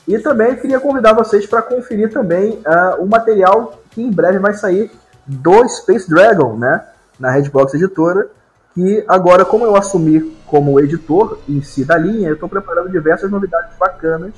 [0.07, 4.55] E também queria convidar vocês para conferir também uh, o material que em breve vai
[4.55, 4.91] sair
[5.27, 6.85] do Space Dragon, né,
[7.19, 8.29] na Redbox Editora,
[8.75, 13.31] que agora, como eu assumi como editor em si da linha, eu estou preparando diversas
[13.31, 14.33] novidades bacanas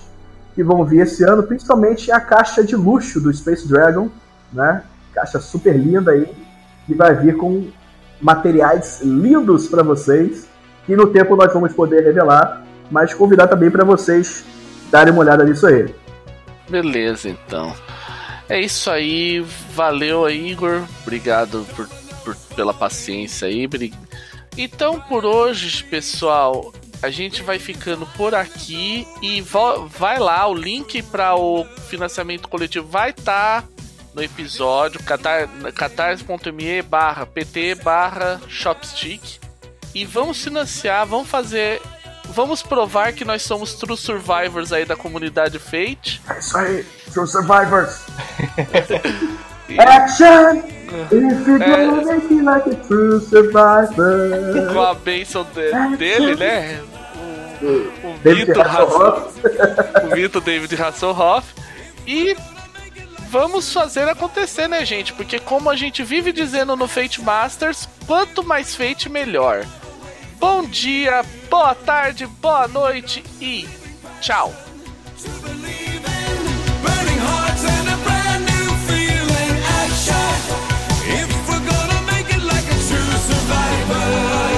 [0.54, 4.08] que vão vir esse ano, principalmente a caixa de luxo do Space Dragon,
[4.52, 4.82] né?
[5.12, 6.28] Caixa super linda aí,
[6.86, 7.68] que vai vir com
[8.20, 10.48] materiais lindos para vocês,
[10.86, 14.44] que no tempo nós vamos poder revelar, mas convidar também para vocês
[14.90, 15.92] darem uma olhada nisso aí.
[16.68, 17.74] Beleza, então.
[18.48, 20.82] É isso aí, valeu aí, Igor.
[21.02, 21.88] Obrigado por,
[22.24, 23.68] por pela paciência aí.
[24.56, 26.72] Então por hoje, pessoal,
[27.02, 29.44] a gente vai ficando por aqui e
[29.90, 33.68] vai lá, o link para o financiamento coletivo vai estar tá
[34.14, 35.00] no episódio
[35.74, 39.38] catar.me barra pt barra shopstick
[39.94, 41.82] e vamos financiar, vamos fazer
[42.30, 46.22] vamos provar que nós somos true survivors aí da comunidade Fate.
[46.28, 48.00] É isso aí, true survivors.
[49.78, 50.62] Action!
[51.10, 51.86] If you're é.
[51.86, 54.72] gonna make me like a true survivor.
[54.72, 56.80] Com a bênção de, dele, né?
[57.62, 59.40] O, o Vitor Hasselhoff.
[60.36, 61.54] o David Hasselhoff.
[62.06, 62.36] E
[63.30, 65.12] vamos fazer acontecer, né, gente?
[65.12, 69.64] Porque como a gente vive dizendo no Fate Masters, quanto mais Fate, melhor.
[70.38, 73.66] Bom dia, boa tarde, boa noite e
[74.20, 74.54] tchau.
[80.06, 84.53] If we're gonna make it like a true survivor.